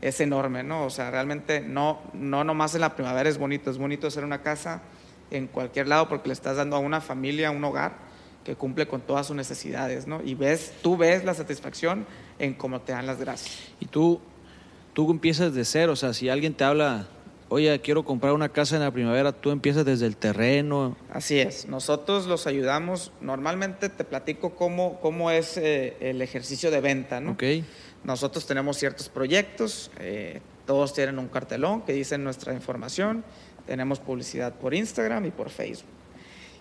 [0.00, 0.84] es enorme, ¿no?
[0.84, 4.42] O sea, realmente no, no nomás en la primavera es bonito, es bonito hacer una
[4.42, 4.82] casa
[5.30, 8.12] en cualquier lado porque le estás dando a una familia un hogar
[8.44, 10.20] que cumple con todas sus necesidades, ¿no?
[10.24, 12.06] Y ves, tú ves la satisfacción
[12.38, 13.56] en cómo te dan las gracias.
[13.78, 14.20] Y tú,
[14.92, 17.06] tú empiezas de cero, o sea, si alguien te habla,
[17.52, 20.96] oye, quiero comprar una casa en la primavera, tú empiezas desde el terreno.
[21.12, 26.80] Así es, nosotros los ayudamos, normalmente te platico cómo, cómo es eh, el ejercicio de
[26.80, 27.32] venta, ¿no?
[27.32, 27.42] ¿Ok?
[28.04, 33.22] Nosotros tenemos ciertos proyectos, eh, todos tienen un cartelón que dice nuestra información,
[33.66, 35.86] tenemos publicidad por Instagram y por Facebook.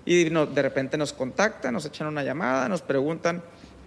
[0.05, 3.41] Y no- de repente nos contactan, nos echan una llamada, nos preguntan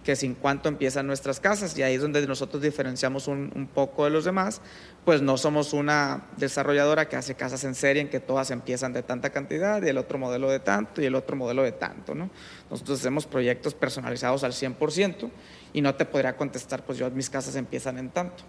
[0.05, 4.11] que sin cuánto empiezan nuestras casas y ahí es donde nosotros diferenciamos un, poco de
[4.11, 4.61] los demás,
[5.03, 9.01] pues no somos una desarrolladora que hace casas en serie en que todas empiezan de
[9.01, 12.29] tanta cantidad y el otro modelo de tanto y el otro modelo de tanto, ¿no?
[12.69, 15.27] Nosotros hacemos proyectos personalizados al 100%
[15.73, 18.43] y no te podría contestar, pues yo mis casas empiezan en tanto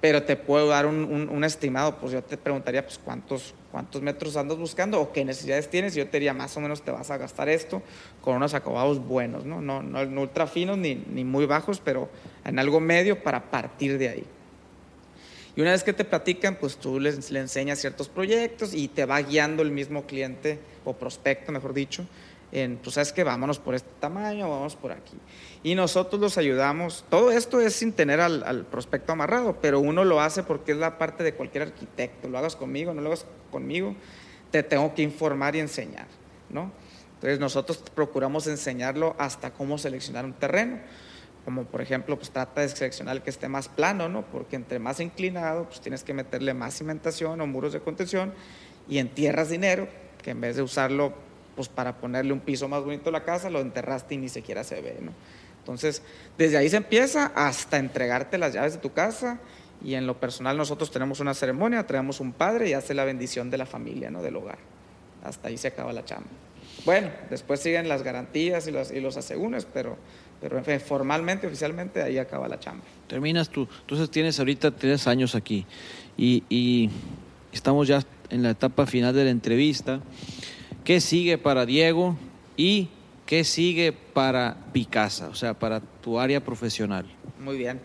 [0.00, 4.36] pero te puedo dar un, un- estimado, pues yo te preguntaría pues cuántos, cuántos metros
[4.36, 7.10] andas buscando o qué necesidades tienes y yo te diría más o menos te vas
[7.10, 7.82] a gastar esto
[8.20, 9.60] con unos acabados buenos, ¿no?
[9.60, 12.08] No, no, no ultra finos ni, ni muy bajos, pero
[12.44, 14.24] en algo medio para partir de ahí.
[15.54, 19.06] Y una vez que te platican, pues tú les, le enseñas ciertos proyectos y te
[19.06, 22.04] va guiando el mismo cliente o prospecto, mejor dicho,
[22.56, 25.18] en, pues sabes que vámonos por este tamaño, vamos por aquí.
[25.62, 27.04] Y nosotros los ayudamos.
[27.10, 30.96] Todo esto es sin tener al, prospecto amarrado, pero uno lo hace porque es la
[30.96, 32.28] parte de cualquier arquitecto.
[32.28, 33.94] Lo hagas conmigo, no lo hagas conmigo,
[34.50, 36.06] te tengo que informar y enseñar,
[36.48, 36.72] ¿no?
[37.14, 40.80] Entonces nosotros procuramos enseñarlo hasta cómo seleccionar un terreno
[41.44, 44.22] como por ejemplo, pues trata de seleccionar el que esté más plano, ¿no?
[44.22, 48.34] Porque entre más inclinado, pues tienes que meterle más cimentación o muros de contención
[48.88, 49.86] y entierras dinero,
[50.24, 51.14] que en vez de usarlo
[51.56, 54.62] pues para ponerle un piso más bonito a la casa, lo enterraste y ni siquiera
[54.62, 55.12] se ve, ¿no?
[55.58, 56.02] Entonces,
[56.38, 59.40] desde ahí se empieza hasta entregarte las llaves de tu casa
[59.84, 63.50] y en lo personal nosotros tenemos una ceremonia, traemos un padre y hace la bendición
[63.50, 64.22] de la familia, ¿no?
[64.22, 64.58] Del hogar.
[65.24, 66.28] Hasta ahí se acaba la chamba.
[66.84, 69.96] Bueno, después siguen las garantías y los, y los asegúnes, pero,
[70.40, 72.84] pero formalmente, oficialmente, ahí acaba la chamba.
[73.08, 75.66] Terminas tú, entonces tienes ahorita tres años aquí
[76.16, 76.90] y, y
[77.52, 80.00] estamos ya en la etapa final de la entrevista.
[80.86, 82.16] ¿Qué sigue para Diego
[82.56, 82.90] y
[83.26, 87.06] qué sigue para Picasa, o sea, para tu área profesional?
[87.40, 87.80] Muy bien.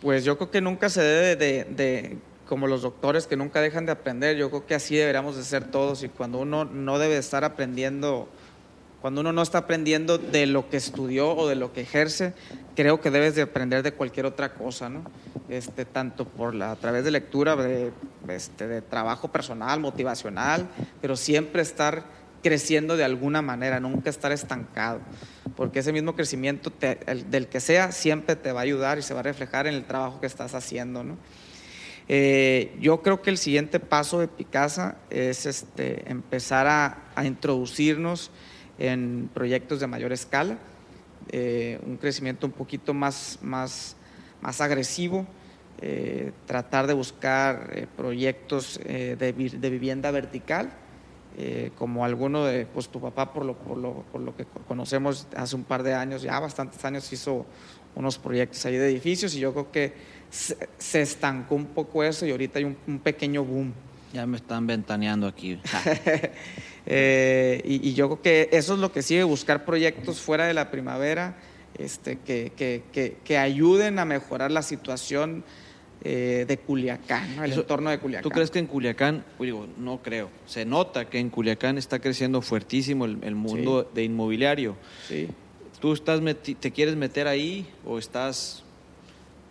[0.00, 3.84] Pues yo creo que nunca se debe de, de como los doctores que nunca dejan
[3.84, 7.16] de aprender, yo creo que así deberíamos de ser todos y cuando uno no debe
[7.16, 8.28] estar aprendiendo,
[9.00, 12.34] cuando uno no está aprendiendo de lo que estudió o de lo que ejerce,
[12.76, 15.02] creo que debes de aprender de cualquier otra cosa, ¿no?
[15.48, 17.92] Este, tanto por la, a través de lectura, de,
[18.28, 20.68] este, de trabajo personal, motivacional,
[21.00, 22.04] pero siempre estar
[22.42, 25.00] creciendo de alguna manera, nunca estar estancado,
[25.56, 29.02] porque ese mismo crecimiento te- el- del que sea siempre te va a ayudar y
[29.02, 31.16] se va a reflejar en el trabajo que estás haciendo, ¿no?
[32.08, 38.30] Eh, yo creo que el siguiente paso de Picasa es este, empezar a, a introducirnos
[38.80, 40.58] en proyectos de mayor escala,
[41.30, 43.94] eh, un crecimiento un poquito más, más,
[44.40, 45.26] más agresivo,
[45.80, 50.70] eh, tratar de buscar eh, proyectos eh, de, de vivienda vertical,
[51.38, 54.60] eh, como alguno de pues, tu papá, por lo, por, lo, por lo que co-
[54.66, 57.46] conocemos hace un par de años, ya bastantes años hizo
[57.94, 59.92] unos proyectos ahí de edificios y yo creo que
[60.30, 63.72] se, se estancó un poco eso y ahorita hay un, un pequeño boom.
[64.12, 65.60] Ya me están ventaneando aquí.
[66.92, 70.54] Eh, y, y yo creo que eso es lo que sigue, buscar proyectos fuera de
[70.54, 71.36] la primavera
[71.78, 75.44] este, que, que, que, que ayuden a mejorar la situación
[76.02, 77.44] eh, de Culiacán, ¿no?
[77.44, 78.22] el Eso- entorno de Culiacán.
[78.24, 82.42] ¿Tú crees que en Culiacán, digo, no creo, se nota que en Culiacán está creciendo
[82.42, 84.74] fuertísimo el, el mundo de inmobiliario?
[85.06, 85.28] Sí.
[85.78, 86.20] ¿Tú estás
[86.58, 88.64] te quieres meter ahí o estás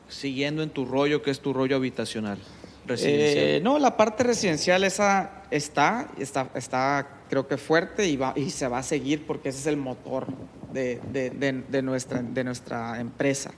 [0.09, 2.37] siguiendo en tu rollo, que es tu rollo habitacional,
[2.85, 3.45] residencial?
[3.45, 8.49] Eh, no, la parte residencial esa está, está, está creo que fuerte y, va, y
[8.49, 10.27] se va a seguir porque ese es el motor
[10.73, 13.51] de, de- de- de nuestra, de nuestra empresa.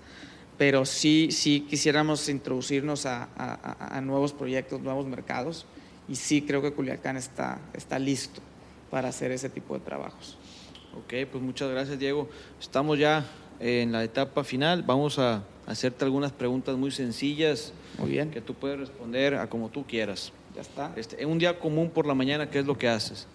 [0.57, 5.65] Pero sí, sí quisiéramos introducirnos a, a- a- nuevos proyectos, nuevos mercados
[6.07, 8.41] y sí creo que Culiacán está, está listo
[8.91, 10.38] para hacer ese tipo de trabajos.
[10.97, 12.30] Ok, pues muchas gracias, Diego.
[12.59, 13.26] Estamos ya
[13.59, 14.84] en la etapa final.
[14.84, 19.69] Vamos a hacerte algunas preguntas muy sencillas Muy bien, que tú puedes responder a como
[19.69, 20.34] tú quieras.
[20.53, 20.91] ya está.
[20.97, 23.26] Este, en un día común por la mañana, ¿qué es lo que haces?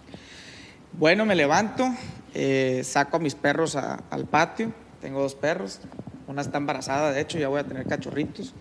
[0.93, 1.87] Bueno, me levanto,
[2.33, 4.71] eh, saco a mis perros a- al patio.
[5.01, 5.79] Tengo dos perros.
[6.27, 8.53] Una está embarazada, de hecho, ya voy a tener cachorritos.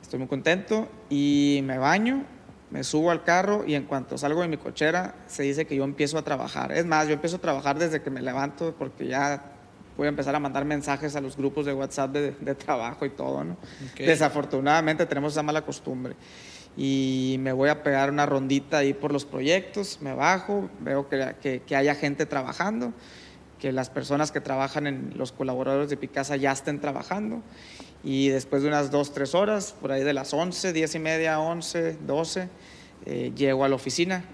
[0.00, 0.88] Estoy muy contento.
[1.10, 2.24] Y me baño,
[2.70, 5.84] me subo al carro y en cuanto salgo de mi cochera, se dice que yo
[5.84, 6.72] empiezo a trabajar.
[6.72, 9.42] Es más, yo empiezo a trabajar desde que me levanto porque ya
[9.96, 13.10] voy a empezar a mandar mensajes a los grupos de WhatsApp de, de trabajo y
[13.10, 13.56] todo, ¿no?
[14.06, 16.14] Desafortunadamente tenemos esa mala costumbre.
[16.76, 21.34] Y me voy a pegar una rondita ahí por los proyectos, me bajo, veo que,
[21.42, 22.92] que, que haya gente trabajando,
[23.58, 27.42] que las personas que trabajan en los colaboradores de Picasa ya estén trabajando.
[28.02, 31.38] Y después de unas dos, tres horas, por ahí de las 11, 10 y media,
[31.38, 32.48] 11, 12,
[33.04, 34.24] eh, llego a la oficina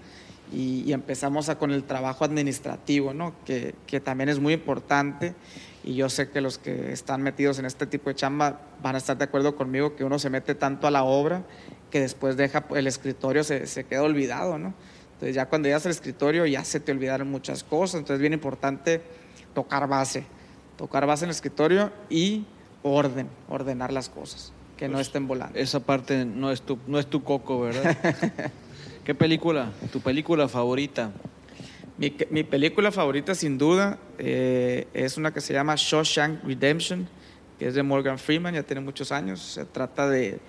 [0.51, 3.33] y, y empezamos a, con el trabajo administrativo, ¿no?
[3.45, 5.35] que, que también es muy importante.
[5.83, 8.97] Y yo sé que los que están metidos en este tipo de chamba van a
[8.97, 11.43] estar de acuerdo conmigo que uno se mete tanto a la obra
[11.91, 14.73] que después deja el escritorio, se, se queda olvidado, ¿no?
[15.13, 18.31] Entonces ya cuando llegas al escritorio ya se te olvidaron muchas cosas, entonces es bien
[18.31, 19.01] importante
[19.53, 20.23] tocar base,
[20.77, 22.45] tocar base en el escritorio y
[22.83, 25.59] orden, ordenar las cosas, que no estén volando.
[25.59, 27.97] Esa parte no es tu, no es tu coco, ¿verdad?
[29.03, 29.71] ¿Qué película?
[29.91, 31.11] ¿Tu película favorita?
[31.97, 37.09] Mi, mi película favorita, sin duda, eh, es una que se llama Shawshank Redemption,
[37.57, 39.41] que es de Morgan Freeman, ya tiene muchos años.
[39.41, 40.39] Se trata de,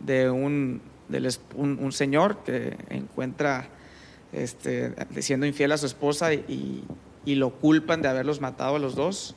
[0.00, 3.68] de un, del un, un señor que encuentra
[4.32, 6.84] este, siendo infiel a su esposa y,
[7.24, 9.34] y lo culpan de haberlos matado a los dos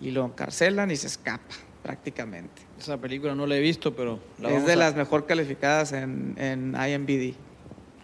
[0.00, 2.62] y lo encarcelan y se escapa prácticamente.
[2.78, 6.34] Esa película no la he visto, pero la es de a- las mejor calificadas en,
[6.38, 7.34] en IMBD.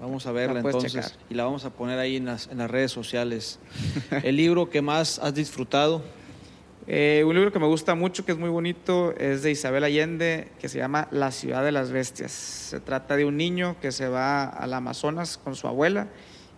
[0.00, 1.12] Vamos a verla entonces checar.
[1.30, 3.58] y la vamos a poner ahí en las, en las redes sociales.
[4.22, 6.02] ¿El libro que más has disfrutado?
[6.86, 10.48] Eh, un libro que me gusta mucho, que es muy bonito, es de Isabel Allende,
[10.60, 12.30] que se llama La ciudad de las bestias.
[12.32, 16.08] Se trata de un niño que se va al Amazonas con su abuela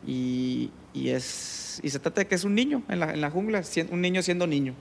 [0.05, 3.31] y, y es, y se trata de que es un niño en la, en la
[3.31, 4.75] jungla, un niño siendo niño.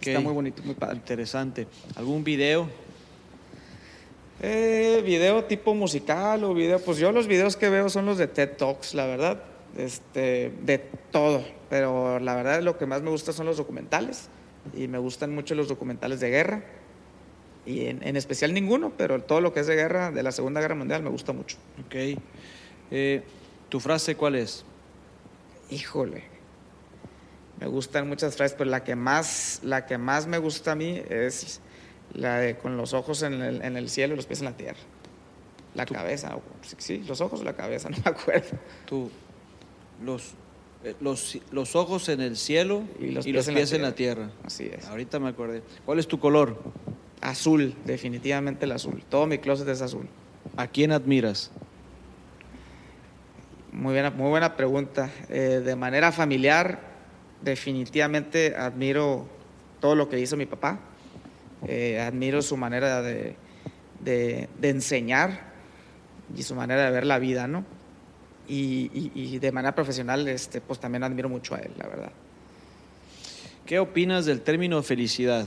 [0.00, 0.24] Está Ok.
[0.24, 0.96] muy bonito, muy padre.
[0.96, 1.66] Interesante.
[1.96, 2.68] ¿Algún video?
[4.40, 8.26] Eh, video tipo musical o video, pues yo los videos que veo son los de
[8.28, 9.42] TED Talks, la verdad,
[9.76, 10.78] este, de
[11.10, 14.28] todo, pero la verdad lo que más me gusta son los documentales
[14.74, 16.62] y me gustan mucho los documentales de guerra
[17.64, 20.60] y en, en especial ninguno, pero todo lo que es de guerra, de la Segunda
[20.60, 21.56] Guerra Mundial me gusta mucho.
[21.86, 22.20] Ok.
[22.90, 23.22] Eh,
[23.68, 24.64] ¿Tu frase cuál es?
[25.70, 26.24] Híjole,
[27.60, 31.00] me gustan muchas frases, pero la que más, la que más me gusta a mí
[31.08, 31.60] es
[32.12, 34.56] la de con los ojos en el, en el cielo y los pies en la
[34.56, 34.80] tierra.
[35.74, 38.58] La cabeza, sí, sí, los ojos o la cabeza, no me acuerdo.
[38.84, 39.10] Tú,
[40.04, 40.34] los,
[41.00, 44.30] los, los ojos en el cielo y los, pies, en, la tierra.
[44.44, 44.86] Así es.
[44.86, 45.62] Ahorita me acordé.
[45.84, 46.62] ¿Cuál es tu color?
[47.20, 49.02] Azul, definitivamente el azul.
[49.08, 50.08] Todo mi closet es azul.
[50.56, 51.50] ¿A quién admiras?
[53.72, 55.10] Muy buena, muy buena pregunta.
[55.28, 56.80] Eh, de manera familiar,
[57.40, 59.26] definitivamente admiro
[59.80, 60.80] todo lo que hizo mi papá.
[61.66, 63.36] Eh, admiro su manera de,
[64.00, 65.52] de, de enseñar
[66.36, 67.64] y su manera de ver la vida, ¿no?
[68.48, 72.12] Y, y- y de manera profesional, este, pues también admiro mucho a él, la verdad.
[73.66, 75.46] ¿Qué opinas del término felicidad?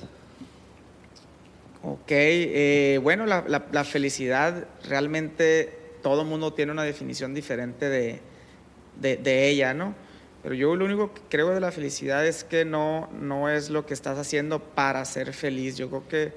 [1.83, 8.21] Ok, eh, bueno, la, la- la felicidad realmente todo mundo tiene una definición diferente de,
[8.99, 9.93] de- de ella, ¿no?
[10.41, 13.85] Pero yo lo único que creo de la felicidad es que no, no es lo
[13.85, 15.75] que estás haciendo para ser feliz.
[15.75, 16.33] Yo creo que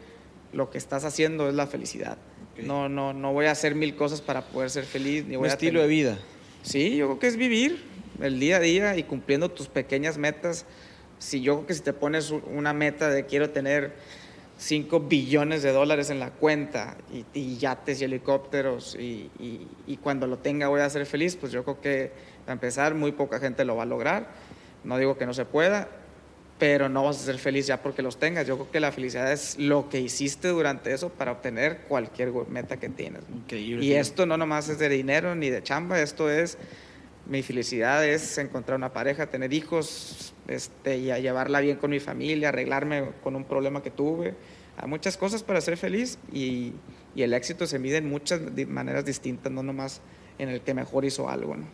[0.52, 2.16] lo que estás haciendo es la felicidad.
[2.62, 5.24] No, no, no voy a hacer mil cosas para poder ser feliz.
[5.26, 6.18] Ni Un voy a estilo tener- de vida.
[6.68, 7.82] Sí, yo creo que es vivir
[8.20, 10.66] el día a día y cumpliendo tus pequeñas metas.
[11.18, 13.94] Si yo creo que si te pones una meta de quiero tener
[14.58, 19.96] 5 billones de dólares en la cuenta y, y yates y helicópteros y, y- y
[19.96, 22.12] cuando lo tenga voy a ser feliz, pues yo creo que
[22.44, 24.28] para empezar muy poca gente lo va a lograr.
[24.84, 25.88] No digo que no se pueda,
[26.58, 28.46] pero no vas a ser feliz ya porque los tengas.
[28.46, 32.78] Yo creo que la felicidad es lo que hiciste durante eso para obtener cualquier meta
[32.78, 33.22] que tienes.
[33.28, 33.36] ¿no?
[33.36, 33.84] Increíble.
[33.84, 36.58] Y esto no nomás es de dinero ni de chamba, esto es,
[37.26, 42.00] mi felicidad es encontrar una pareja, tener hijos, este, y a llevarla bien con mi
[42.00, 44.34] familia, arreglarme con un problema que tuve.
[44.76, 46.72] Hay muchas cosas para ser feliz y,
[47.14, 50.00] y el éxito se mide en muchas maneras distintas, no nomás
[50.38, 51.56] en el que mejor hizo algo.
[51.56, 51.66] ¿no?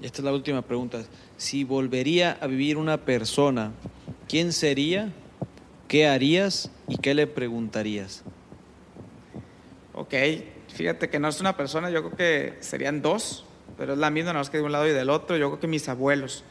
[0.00, 1.02] Esta es la última pregunta.
[1.36, 3.72] Si volvería a vivir una persona,
[4.28, 5.12] ¿quién sería?
[5.88, 6.70] ¿Qué harías?
[6.86, 8.22] ¿Y qué le preguntarías?
[9.94, 10.14] Ok,
[10.68, 13.44] fíjate que no es una persona, yo creo que serían dos,
[13.76, 15.36] pero es la misma, no es que de un lado y del otro.
[15.36, 16.44] Yo creo que mis abuelos,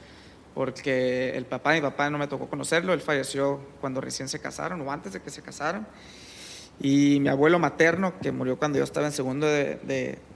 [0.53, 4.39] porque el papá de mi papá no me tocó conocerlo, él falleció cuando recién se
[4.39, 5.87] casaron o antes de que se casaran.
[6.79, 9.75] Y mi abuelo materno, que murió cuando yo estaba en segundo de,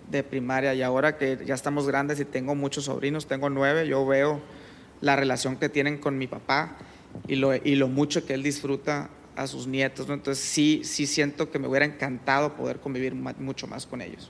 [0.09, 4.05] de- primaria, y ahora que ya estamos grandes y tengo muchos sobrinos, tengo nueve, yo
[4.05, 4.41] veo
[4.99, 6.77] la relación que tienen con mi papá
[7.29, 10.09] y lo, y lo mucho que él disfruta a sus nietos.
[10.09, 14.29] Entonces sí, sí siento que me hubiera encantado poder convivir mucho más con ellos.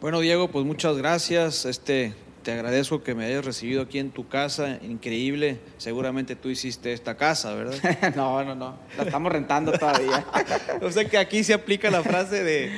[0.00, 1.64] Bueno, Diego, pues muchas gracias.
[1.64, 2.12] Este,
[2.48, 4.78] te agradezco que me hayas recibido aquí en tu casa.
[4.82, 5.60] Increíble.
[5.76, 7.76] Seguramente tú hiciste esta casa, ¿verdad?
[8.16, 10.24] no, no, no, la estamos rentando todavía.
[10.80, 12.72] o sea que aquí se aplica la frase de...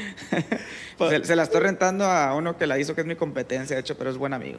[0.99, 3.81] se, se la estoy rentando a uno que la hizo, que es mi competencia, de
[3.83, 4.59] hecho, pero es buen amigo.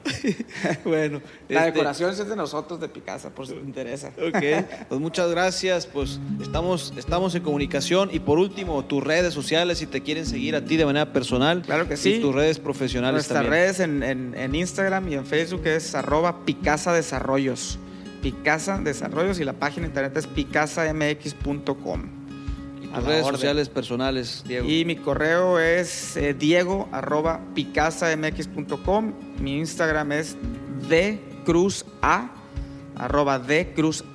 [0.86, 4.14] bueno, La este- decoración es de nosotros, de Picasa, por si te interesa.
[4.18, 5.88] Ok, pues muchas gracias.
[5.88, 8.09] Pues estamos, estamos en comunicación.
[8.14, 11.64] Y por último, tus redes sociales, si te quieren seguir a ti de manera personal.
[11.64, 12.14] Claro que sí.
[12.14, 13.51] Y tus redes profesionales Nuestras también.
[13.64, 17.80] redes en, en- en Instagram y en Facebook es arroba Picasa Desarrollos.
[18.22, 22.02] Picasa Desarrollos y la página de internet es picasamx.com.
[22.82, 23.36] Y tus redes orden.
[23.36, 24.70] sociales personales, Diego.
[24.70, 29.14] Y mi correo es eh, diego arroba picasamx.com.
[29.39, 30.38] Mi Instagram es
[30.89, 32.32] dcruza
[32.95, 34.06] arroba dcruza.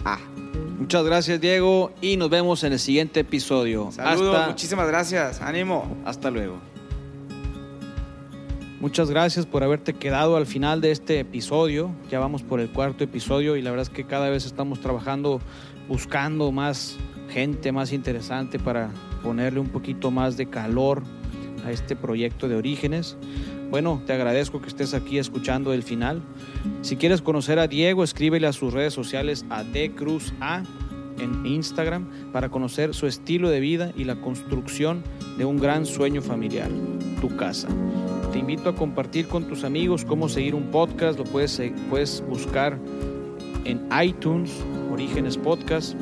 [0.78, 1.92] Muchas gracias, Diego.
[2.00, 3.90] Y nos vemos en el siguiente episodio.
[3.90, 5.40] Saludos, Hasta, muchísimas gracias.
[5.40, 5.96] Ánimo.
[6.04, 6.60] hasta luego.
[8.78, 11.90] Muchas gracias por haberte quedado al final de este episodio.
[12.10, 15.40] Ya vamos por el cuarto episodio y la verdad es que cada vez estamos trabajando
[15.88, 16.98] buscando más
[17.30, 18.90] gente más interesante para
[19.22, 21.02] ponerle un poquito más de calor
[21.64, 23.16] a este proyecto de orígenes.
[23.70, 26.22] Bueno, te agradezco que estés aquí escuchando el final.
[26.82, 30.62] Si quieres conocer a Diego, escríbele a sus redes sociales a dcruza
[31.18, 35.02] en Instagram para conocer su estilo de vida y la construcción
[35.38, 36.70] de un gran sueño familiar,
[37.20, 37.68] tu casa.
[38.32, 42.22] Te invito a compartir con tus amigos cómo seguir un podcast, lo puedes, se- puedes
[42.28, 42.78] buscar
[43.64, 44.52] en iTunes,
[44.92, 45.94] Orígenes Podcast,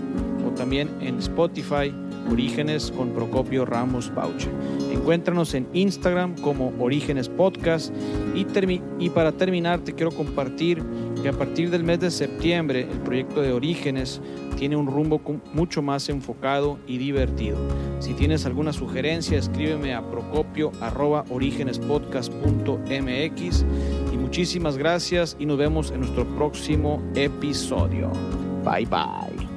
[0.47, 1.93] o también en Spotify,
[2.31, 4.51] Orígenes con Procopio Ramos Bauche.
[4.93, 7.95] Encuéntranos en Instagram como Orígenes Podcast
[8.35, 8.47] y,
[8.99, 10.83] y para terminar te quiero compartir
[11.22, 14.20] que a partir del mes de septiembre el proyecto de Orígenes
[14.57, 15.20] tiene un rumbo
[15.53, 17.59] mucho más enfocado y divertido.
[17.99, 23.64] Si tienes alguna sugerencia, escríbeme a procopio arroba orígenespodcast.mx
[24.12, 28.11] y muchísimas gracias y nos vemos en nuestro próximo episodio.
[28.64, 29.53] Bye bye.